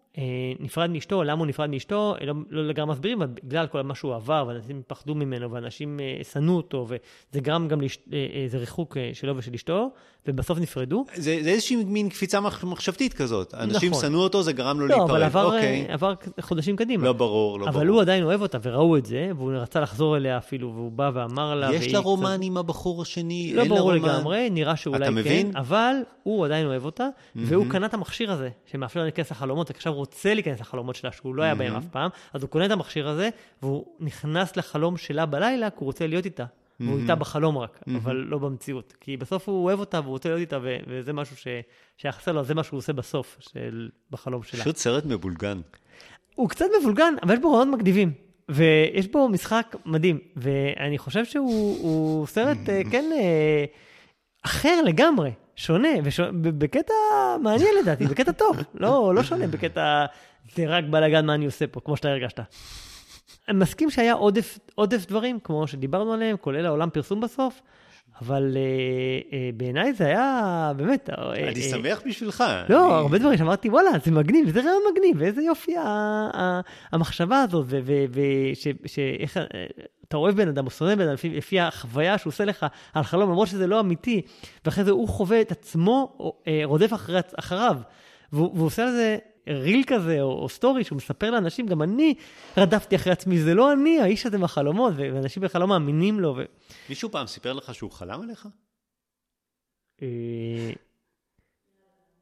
[0.59, 4.15] נפרד מאשתו, למה הוא נפרד מאשתו, לא, לא לגמרי מסבירים, אבל בגלל כל מה שהוא
[4.15, 8.17] עבר, ואנשים פחדו ממנו, ואנשים אה, שנאו אותו, וזה גרם גם לאש- אה,
[8.53, 9.89] אה, ריחוק אה, שלו ושל אשתו,
[10.27, 11.05] ובסוף נפרדו.
[11.15, 13.53] זה, זה איזושהי מין קפיצה מח- מחשבתית כזאת.
[13.53, 14.01] אנשים נכון.
[14.03, 15.09] שנאו אותו, זה גרם לו לא, להיפרד.
[15.09, 15.85] אבל עבר, אוקיי.
[15.89, 17.03] אה, עבר חודשים קדימה.
[17.05, 17.77] לא ברור, לא ברור.
[17.77, 21.11] אבל הוא עדיין אוהב אותה, וראו את זה, והוא רצה לחזור אליה אפילו, והוא בא
[21.13, 21.73] ואמר לה...
[21.73, 23.51] יש לה קצת- רומן עם הבחור השני?
[23.55, 24.09] לא אין לה ברור רומן?
[24.09, 25.51] לגמרי, נראה שאולי כן, מבין?
[25.55, 25.93] אבל
[26.23, 30.05] הוא עדיין אוהב אותה, והוא קנה את המכשיר הזה, שמאפשר לה להיכנס לחלומות, ועכשיו הוא
[30.13, 33.07] רוצה להיכנס לחלומות שלה, שהוא לא היה בהם אף פעם, אז הוא קונה את המכשיר
[33.09, 33.29] הזה,
[33.61, 36.45] והוא נכנס לחלום שלה בלילה, כי הוא רוצה להיות איתה.
[36.79, 38.93] והוא איתה בחלום רק, אבל לא במציאות.
[39.01, 41.47] כי בסוף הוא אוהב אותה והוא רוצה להיות איתה, וזה משהו ש-
[41.97, 44.61] שהיה חסר לו, זה מה שהוא עושה בסוף, של- בחלום שלה.
[44.61, 45.61] פשוט סרט מבולגן.
[46.35, 48.11] הוא קצת מבולגן, אבל יש בו רעיונות מגניבים.
[48.49, 53.65] ויש בו משחק מדהים, ואני חושב שהוא הוא סרט, אה, כן, אה,
[54.45, 55.89] אחר לגמרי, שונה,
[56.41, 56.93] בקטע
[57.41, 60.05] מעניין לדעתי, בקטע טוב, לא, לא שונה בקטע,
[60.55, 62.39] זה רק בלאגן מה אני עושה פה, כמו שאתה הרגשת.
[63.47, 67.61] אני מסכים שהיה עודף, עודף דברים, כמו שדיברנו עליהם, כולל העולם פרסום בסוף,
[68.21, 68.61] אבל אה,
[69.37, 70.41] אה, בעיניי זה היה
[70.77, 71.09] באמת...
[71.09, 72.43] אה, אני שמח בשבילך.
[72.69, 75.81] לא, אני- הרבה דברים שאמרתי, וואלה, זה מגניב, זה רעיון מגניב, ואיזה יופי ה-
[76.33, 76.61] ה-
[76.91, 79.37] המחשבה הזאת, ואיך
[80.07, 83.03] אתה אוהב בן אדם או שונא בן אדם, לפי- לפי החוויה שהוא עושה לך על
[83.03, 84.21] חלום, למרות שזה לא אמיתי,
[84.65, 87.77] ואחרי זה הוא חווה את עצמו, או, רודף אחרי, אחריו,
[88.33, 92.13] והוא, והוא עושה על זה ריל כזה, או, או סטורי, שהוא מספר לאנשים, גם אני
[92.57, 96.33] רדפתי אחרי עצמי, זה לא אני, האיש הזה בחלומות, ואנשים בכלל לא מאמינים לו.
[96.37, 96.43] ו...
[96.89, 98.47] מישהו פעם סיפר לך שהוא חלם עליך?
[100.01, 100.71] אה,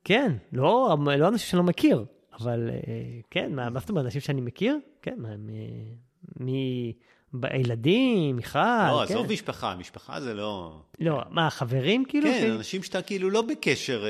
[0.03, 2.05] כן, לא, לא אנשים שאני לא מכיר,
[2.39, 4.77] אבל אה, כן, מה זאת אומרת, אנשים שאני מכיר?
[5.01, 6.49] כן, מה, מ- מ...
[7.53, 9.13] ילדים, מיכל, לא, כן.
[9.13, 10.81] עזוב משפחה, משפחה זה לא...
[10.99, 12.29] לא, מה, חברים כאילו?
[12.29, 14.03] כן, ש- אנשים שאתה כאילו לא בקשר...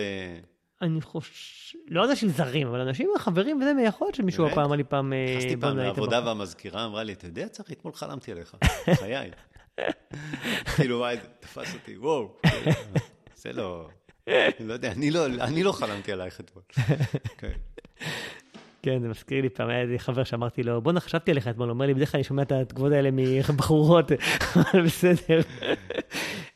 [0.86, 1.32] אני חושב,
[1.88, 4.48] לא אנשים זרים, אבל אנשים חברים וזה, יכול להיות שמישהו?
[4.48, 5.14] הפעם לי פעם...
[5.14, 6.22] אה, נכנסתי פעם לעבודה.
[6.26, 8.56] והמזכירה אמרה לי, אתה יודע, צחי, אתמול חלמתי עליך,
[9.00, 9.32] חיי.
[10.76, 12.36] כאילו, וואי, תפס אותי, וואו.
[13.36, 13.88] זה לא...
[14.28, 16.64] אני לא יודע, אני לא- אני לא חלמתי עלייך אתמול.
[17.38, 17.52] כן.
[18.84, 21.74] כן, זה מזכיר לי פעם, היה איזה חבר שאמרתי לו, בואנה, חשבתי עליך אתמול, הוא
[21.74, 24.12] אומר לי, בדרך כלל אני שומע את התגובות האלה מבחורות,
[24.56, 25.42] אבל בסדר.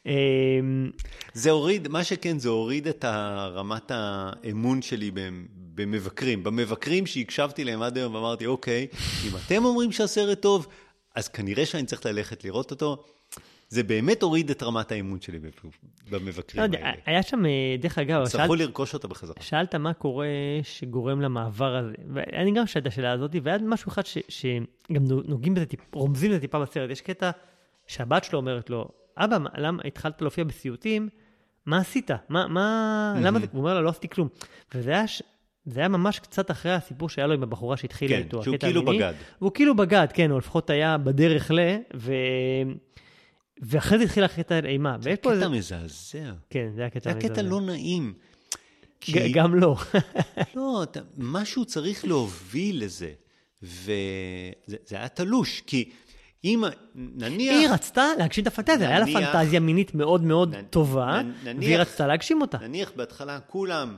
[0.06, 0.92] אמ,
[1.34, 3.06] זה הוריד, מה שכן, זה הוריד את
[3.54, 5.46] רמת האמון שלי במ-
[5.76, 6.44] במבקרים.
[6.44, 8.88] במבקרים שהקשבתי להם עד היום ואמרתי, אוקיי,
[9.28, 10.68] אם אתם אומרים שהסרט טוב,
[11.16, 13.04] אז כנראה שאני צריך ללכת לראות אותו.
[13.70, 15.50] זה באמת הוריד את רמת האמון שלי לא
[16.20, 16.92] במבקרים יודע, האלה.
[17.06, 19.36] היה שם, אה, דרך אגב, יצטרכו שאלת- לרכוש אותה בחזרה.
[19.40, 20.28] שאלת מה קורה
[20.64, 25.22] שגורם למעבר הזה, ואני גם שאלתי את השאלה הזאת, והיה משהו אחד ש, שגם נו-
[25.26, 26.90] נוגעים בזה, טיפ, רומזים לזה טיפה בסרט.
[26.90, 27.32] יש קטע
[27.88, 28.90] שהבת שלו אומרת לו,
[29.20, 31.10] אבא, מה- למה התחלת להופיע בסיוטים?
[31.66, 32.12] מה עשית?
[32.30, 33.46] מה, מה, למה זה?
[33.52, 34.28] הוא אומר לה, לא עשיתי כלום.
[34.76, 35.22] וזה היה, ש...
[35.66, 38.44] זה היה ממש קצת אחרי הסיפור שהיה לו עם הבחורה שהתחילה כן, איתו.
[38.44, 38.98] שהוא הקטע כאילו המיני.
[38.98, 39.14] בגד.
[39.40, 41.60] הוא כאילו בגד, כן, או לפחות היה בדרך ל...
[41.96, 42.14] ו...
[43.62, 44.98] ואחרי זה התחיל הקטע האימה.
[45.02, 45.42] ויש פה איזה...
[45.46, 46.32] קטע מזעזע.
[46.50, 47.50] כן, זה היה קטע זה היה קטע מזעזע.
[47.50, 48.14] לא נעים.
[49.02, 49.76] כי- גם לא.
[50.56, 53.12] לא, אתה, משהו צריך להוביל לזה.
[53.64, 53.94] וזה
[54.86, 55.90] זה היה תלוש, כי
[56.44, 56.64] אם
[56.96, 57.54] נניח...
[57.56, 61.48] היא רצתה להגשים את הפנטזיה, היה לה נניח- פנטזיה מינית מאוד מאוד נ- טובה, נ-
[61.48, 62.58] נניח- והיא רצתה להגשים אותה.
[62.58, 63.96] נניח בהתחלה כולם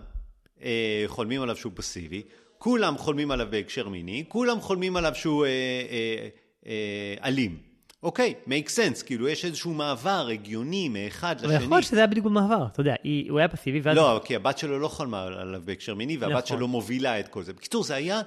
[0.63, 2.21] אה, חולמים עליו שהוא פסיבי,
[2.57, 6.27] כולם חולמים עליו בהקשר מיני, כולם חולמים עליו שהוא אה, אה,
[6.67, 7.57] אה, אלים.
[8.03, 11.69] אוקיי, make sense, כאילו יש איזשהו מעבר הגיוני מאחד אבל יכול לשני.
[11.69, 12.95] להיות שזה היה בדיוק במעבר, אתה יודע,
[13.29, 13.97] הוא היה פסיבי, ואז...
[13.97, 16.57] לא, כי הבת שלו לא חלמה עליו בהקשר מיני, והבת נכון.
[16.57, 17.53] שלו מובילה את כל זה.
[17.53, 18.21] בקיצור, זה היה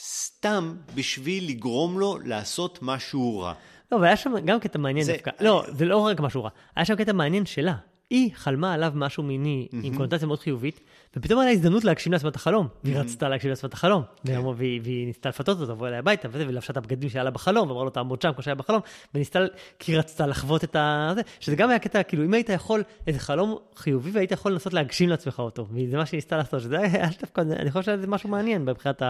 [0.00, 3.52] סתם בשביל לגרום לו לעשות משהו רע.
[3.92, 5.30] לא, והיה שם גם קטע מעניין זה- דווקא.
[5.40, 6.50] לא, זה לא רק משהו רע.
[6.76, 7.74] היה שם קטע מעניין שלה.
[8.12, 10.80] היא חלמה עליו משהו מיני עם קונוטציה מאוד חיובית,
[11.16, 12.68] ופתאום היה לה הזדמנות להגשים לעצמה את החלום.
[12.84, 14.02] והיא רצתה להגשים לעצמה את החלום.
[14.26, 14.32] כן.
[14.32, 17.30] והיא- והיא והיא ניסתה לפתות אותו, לבוא אליה הביתה וזה, ולבשה את הבגדים שהיה לה
[17.30, 18.80] בחלום, ואמרה לו, תעמוד שם כמו שהיה בחלום,
[19.14, 19.38] וניסתה,
[19.78, 21.12] כי היא רצתה לחוות את ה...
[21.14, 24.72] זה, שזה גם היה קטע, כאילו, אם היית יכול, איזה חלום חיובי, והיית יכול לנסות
[24.74, 25.66] להגשים לעצמך אותו.
[25.70, 29.02] וזה מה שהיא ניסתה לעשות, שזה היה דווקא, אני חושב שזה משהו מעניין מבחינת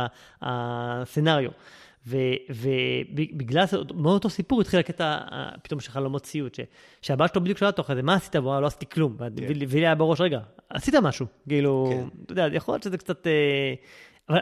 [0.43, 1.51] הסצנריו.
[2.07, 6.61] ובגלל זה, מאותו סיפור התחיל הקטע אה, פתאום של חלומות סיוט, ש-
[7.03, 8.37] שהבת שלו בדיוק שאלה אותו אחרי זה, מה עשית?
[8.37, 9.17] והוא אמר, לא עשיתי כלום.
[9.69, 11.27] והיא היה בראש, רגע, עשית משהו.
[11.49, 12.09] כאילו, כן.
[12.25, 13.27] אתה יודע, יכול להיות שזה קצת...
[13.27, 13.75] אה,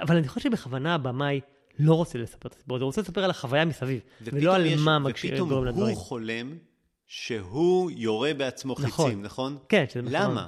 [0.03, 1.41] אבל, אני חושב שבכוונה הבמאי
[1.79, 4.99] לא רוצה לספר את הסיפור הזה, הוא רוצה לספר על החוויה מסביב, ולא על מה
[4.99, 5.87] מגש- ופתאום גורם לדברים.
[5.95, 6.53] הוא חולם
[7.07, 8.85] שהוא יורה בעצמו נכון.
[9.07, 9.59] חיצים, נכון?
[9.69, 10.47] כן, שזה מה למה?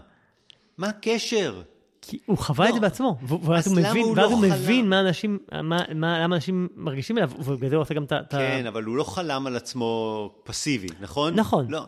[0.78, 1.62] מה הקשר?
[2.02, 2.88] כי הוא חווה את זה לא.
[2.88, 4.52] בעצמו, ואז אז הוא מבין, הוא ואז לא הוא חלם?
[4.52, 5.60] מבין מה אנשים, מה,
[5.94, 8.20] מה, למה אנשים מרגישים אליו, ובגלל זה הוא עושה גם את ה...
[8.30, 11.34] כן, אבל הוא לא חלם על עצמו פסיבי, נכון?
[11.34, 11.70] נכון.
[11.70, 11.84] לא.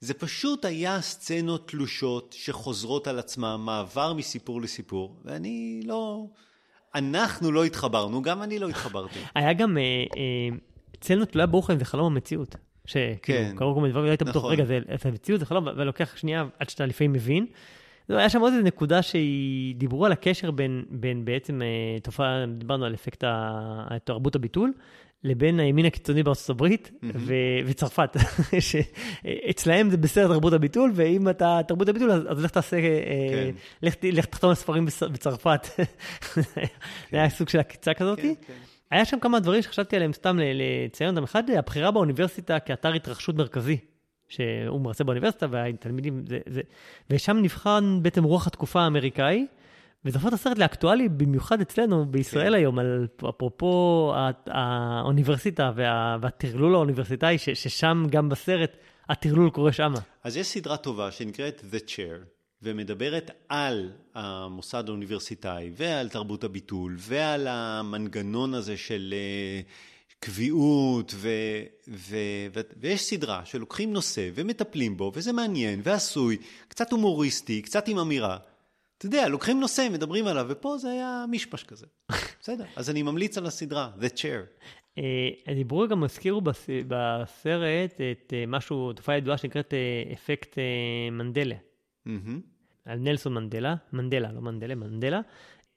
[0.00, 6.24] זה פשוט היה סצנות תלושות שחוזרות על עצמן, מעבר מסיפור לסיפור, ואני לא...
[6.94, 9.18] אנחנו לא התחברנו, גם אני לא התחברתי.
[9.34, 9.82] היה גם, אה,
[10.16, 10.56] אה,
[10.98, 12.56] אצלנו תלויה ברוך אם זה חלום המציאות.
[12.86, 13.52] שכאילו, כן.
[13.56, 14.52] קרו כל מיני דברים, לא היית בטוח, נכון.
[14.52, 17.46] רגע, זה, זה מציאות, זה חלום, ולוקח שנייה עד שאתה לפעמים מבין.
[18.08, 21.66] לא, היה שם עוד איזו נקודה שהיא, דיברו על הקשר בין, בין בעצם אה,
[22.02, 23.24] תופעה, דיברנו על אפקט
[24.04, 24.72] תרבות הביטול,
[25.24, 27.34] לבין הימין הקיצוני בארצות הברית ו-
[27.66, 28.16] וצרפת.
[28.68, 32.82] שאצלהם זה בסדר תרבות הביטול, ואם אתה תרבות הביטול, אז, אז לך תעשה, אה,
[33.30, 33.50] כן.
[33.82, 35.66] לך, לך תחתום על ספרים בצ- בצרפת.
[36.34, 36.42] זה
[37.18, 38.20] היה סוג של עקיצה כזאת.
[38.20, 38.54] כן, כן.
[38.90, 41.22] היה שם כמה דברים שחשבתי עליהם סתם לציין אותם.
[41.24, 43.76] אחד, הבחירה באוניברסיטה כאתר התרחשות מרכזי,
[44.28, 46.60] שהוא מרצה באוניברסיטה, והתלמידים, זה, זה,
[47.10, 49.46] ושם נבחן בעצם רוח התקופה האמריקאי,
[50.04, 52.54] וזה הופך את הסרט לאקטואלי, במיוחד אצלנו בישראל כן.
[52.54, 54.12] היום, על, אפרופו
[54.46, 58.76] האוניברסיטה וה, והטרלול האוניברסיטאי, ש, ששם גם בסרט
[59.08, 59.98] הטרלול קורה שמה.
[60.24, 62.24] אז יש סדרה טובה שנקראת The Chair,
[62.62, 69.60] ומדברת על המוסד האוניברסיטאי ועל תרבות הביטול ועל המנגנון הזה של אה,
[70.20, 71.28] קביעות, ו,
[71.88, 72.16] ו,
[72.54, 76.36] ו, ויש סדרה שלוקחים נושא ומטפלים בו, וזה מעניין ועשוי,
[76.68, 78.36] קצת הומוריסטי, קצת עם אמירה.
[78.98, 81.86] אתה יודע, לוקחים נושא, מדברים עליו, ופה זה היה מישמש כזה.
[82.40, 84.68] בסדר, אז אני ממליץ על הסדרה, The Chair.
[84.98, 90.58] אה, דיברו גם, הזכירו בס- בסרט את אה, משהו, תופעה ידועה שנקראת אה, אפקט
[91.12, 91.54] מנדלה.
[92.84, 95.20] על נלסון מנדלה, מנדלה, לא מנדלה, מנדלה.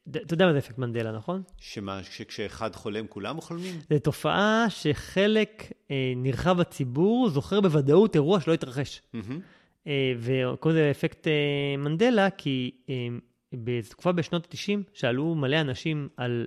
[0.10, 1.44] אתה יודע מה זה אפקט מנדלה, נכון?
[1.58, 3.76] שמה, שכשאחד חולם כולם חולמים?
[3.94, 9.02] זו תופעה שחלק אה, נרחב בציבור זוכר בוודאות אירוע שלא התרחש.
[9.14, 9.40] מהמם.
[9.88, 11.34] אה, וקוראים לזה אפקט אה,
[11.78, 12.96] מנדלה, כי אה,
[13.54, 16.46] בתקופה בשנות ה-90 שאלו מלא אנשים על,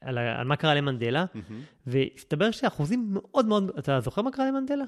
[0.00, 1.62] על, ה- על מה קרה למנדלה, מהמם.
[1.86, 4.84] והסתבר שאחוזים מאוד מאוד, אתה זוכר מה קרה למנדלה?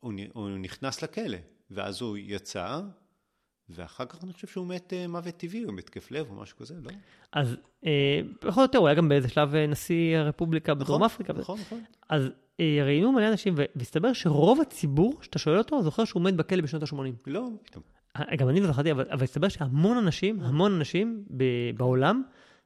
[0.00, 1.38] הוא, הוא נכנס לכלא,
[1.70, 2.80] ואז הוא יצא,
[3.70, 6.74] ואחר כך אני חושב שהוא מת אה, מוות טבעי, או התקף לב או משהו כזה,
[6.82, 6.90] לא?
[7.32, 7.56] אז
[7.86, 11.32] אה, פחות או יותר, הוא היה גם באיזה שלב אה, נשיא הרפובליקה בדרום נכון, אפריקה.
[11.32, 11.80] נכון, נכון.
[12.08, 16.62] אז אה, ראיינו מלא אנשים, והסתבר שרוב הציבור, שאתה שואל אותו, זוכר שהוא מת בכלא
[16.62, 16.96] בשנות ה-80.
[17.26, 17.82] לא, פתאום.
[18.38, 21.44] גם אני לא זכרתי, אבל, אבל הסתבר שהמון אנשים, המון אנשים ב-
[21.76, 22.22] בעולם,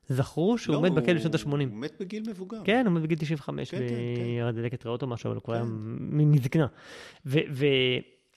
[0.09, 1.51] זכרו שהוא לא, מת בכלא בשנות ה-80.
[1.51, 2.61] הוא מת בגיל מבוגר.
[2.65, 4.53] כן, הוא מת בגיל 95, כן, כן, כן.
[4.53, 5.61] בדלקת ריאות או משהו, אבל הוא כבר כן.
[5.61, 6.67] היה מ- מזקנה.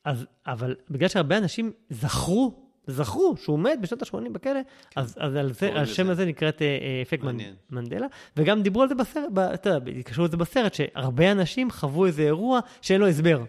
[0.06, 4.60] אז, אבל בגלל שהרבה אנשים זכרו, זכרו שהוא מת בשנות ה-80 בכלא,
[4.96, 5.78] אז, אז על זה, כן.
[5.78, 6.10] השם.
[6.10, 7.56] הזה נקראת אה, אה, אפקט מנ- מעניין.
[7.70, 9.24] מנדלה, וגם דיברו על זה בסרט,
[9.54, 13.44] אתה יודע, התקשרו לזה בסרט, שהרבה אנשים חוו איזה אירוע שאין לו הסבר.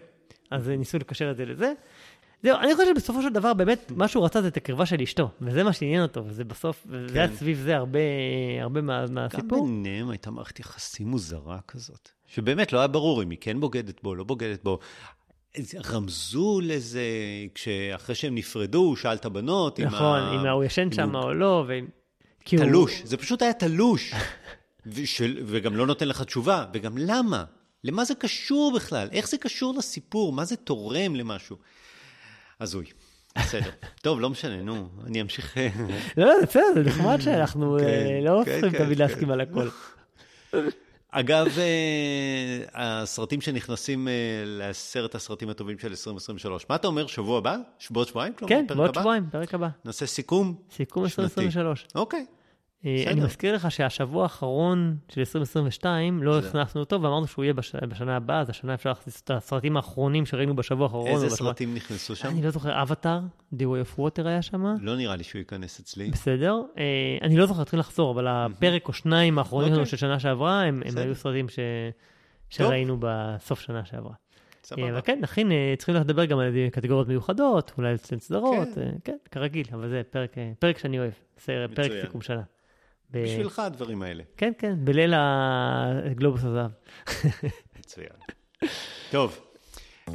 [0.51, 1.73] אז אה, ניסו לקשר את זה לזה.
[2.43, 5.29] זהו, אני חושב שבסופו של דבר, באמת, מה שהוא רצה זה את הקרבה של אשתו,
[5.41, 7.35] וזה מה שעניין אותו, וזה בסוף, וזה היה כן.
[7.35, 7.99] סביב זה הרבה,
[8.61, 9.65] הרבה מה, גם מהסיפור.
[9.65, 14.15] ביניהם הייתה מערכת יחסים מוזרה כזאת, שבאמת לא היה ברור אם היא כן בוגדת בו,
[14.15, 14.79] לא בוגדת בו.
[15.85, 17.01] רמזו לזה,
[17.55, 21.15] כשאחרי שהם נפרדו, הוא שאל את הבנות, אם נכון, ה- אם הוא ישן אם שם
[21.15, 21.73] הוא או לא, ו...
[22.45, 24.13] כי הוא- תלוש, זה פשוט היה תלוש.
[24.85, 27.43] ושל, וגם לא נותן לך תשובה, וגם למה?
[27.83, 29.07] למה זה קשור בכלל?
[29.11, 30.33] איך זה קשור לסיפור?
[30.33, 31.55] מה זה תורם למשהו?
[32.59, 32.85] הזוי.
[33.37, 33.69] בסדר.
[34.03, 35.57] טוב, לא משנה, נו, אני אמשיך...
[36.17, 38.99] לא, לא, בסדר, זה נחמד שאנחנו כן, אה, לא כן, צריכים כן, תמיד.
[38.99, 39.67] להסכים על הכל.
[41.11, 44.13] אגב, אה, הסרטים שנכנסים אה,
[44.45, 47.57] לעשרת הסרטים הטובים של 2023, מה אתה אומר, שבוע הבא?
[47.89, 48.33] בעוד שבועיים?
[48.47, 48.95] כן, בעוד?
[48.95, 49.67] שבועיים, פרק הבא.
[49.85, 50.55] נעשה סיכום?
[50.71, 51.23] סיכום שנתי.
[51.23, 51.87] 2023.
[51.95, 52.25] אוקיי.
[52.85, 53.11] אה, בסדר.
[53.11, 58.15] אני מזכיר לך שהשבוע האחרון של 2022, לא הכנסנו אותו, ואמרנו שהוא יהיה בש- בשנה
[58.15, 61.07] הבאה, אז השנה אפשר להכניס את הסרטים האחרונים שראינו בשבוע האחרון.
[61.07, 62.27] איזה או בשבוע- סרטים נכנסו שם?
[62.29, 63.19] אני לא זוכר, אבטאר,
[63.53, 64.65] The Way of Water היה שם.
[64.81, 66.09] לא נראה לי שהוא ייכנס אצלי.
[66.11, 66.61] בסדר.
[66.77, 66.83] אה,
[67.21, 69.91] אני לא זוכר, צריכים לחזור, אבל הפרק או שניים האחרונים שלנו אוקיי.
[69.91, 70.97] של שנה שעברה, הם הם.
[70.97, 71.59] היו סרטים ש-
[72.49, 74.11] שראינו בסוף שנה שעברה.
[74.11, 74.17] אה,
[74.63, 74.89] סבבה.
[74.89, 78.81] אבל כן, נכין, אה, צריכים לדבר גם על קטגוריות מיוחדות, אולי אצל סדרות, כן.
[78.81, 81.11] אה, כן, כרגיל, אבל זה פרק, אה, שאני אוהב,
[81.45, 81.91] פרק.
[82.01, 82.41] סיכום שנה.
[83.13, 84.23] ב- בשבילך הדברים האלה.
[84.37, 86.71] כן, כן, בליל הגלובוס הזהב.
[87.79, 88.07] מצוין.
[89.11, 89.39] טוב,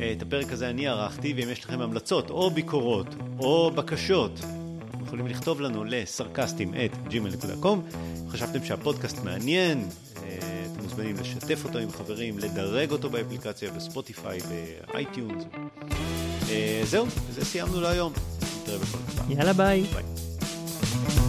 [0.01, 3.07] אה, את הפרק הזה אני ערכתי, ואם יש לכם המלצות או ביקורות
[3.39, 4.41] או בקשות,
[4.91, 7.97] אתם יכולים לכתוב לנו לסרקסטים at gmail.com.
[8.29, 9.89] חשבתם שהפודקאסט מעניין,
[10.23, 10.39] אה,
[10.73, 14.39] אתם מוזמנים לשתף אותו עם חברים, לדרג אותו באפליקציה, בספוטיפיי,
[14.93, 15.45] ב iTunes.
[16.51, 18.13] אה, זהו, בזה סיימנו להיום.
[18.63, 19.35] נתראה בפרק הבא.
[19.35, 19.83] יאללה ביי.
[19.83, 21.26] ביי.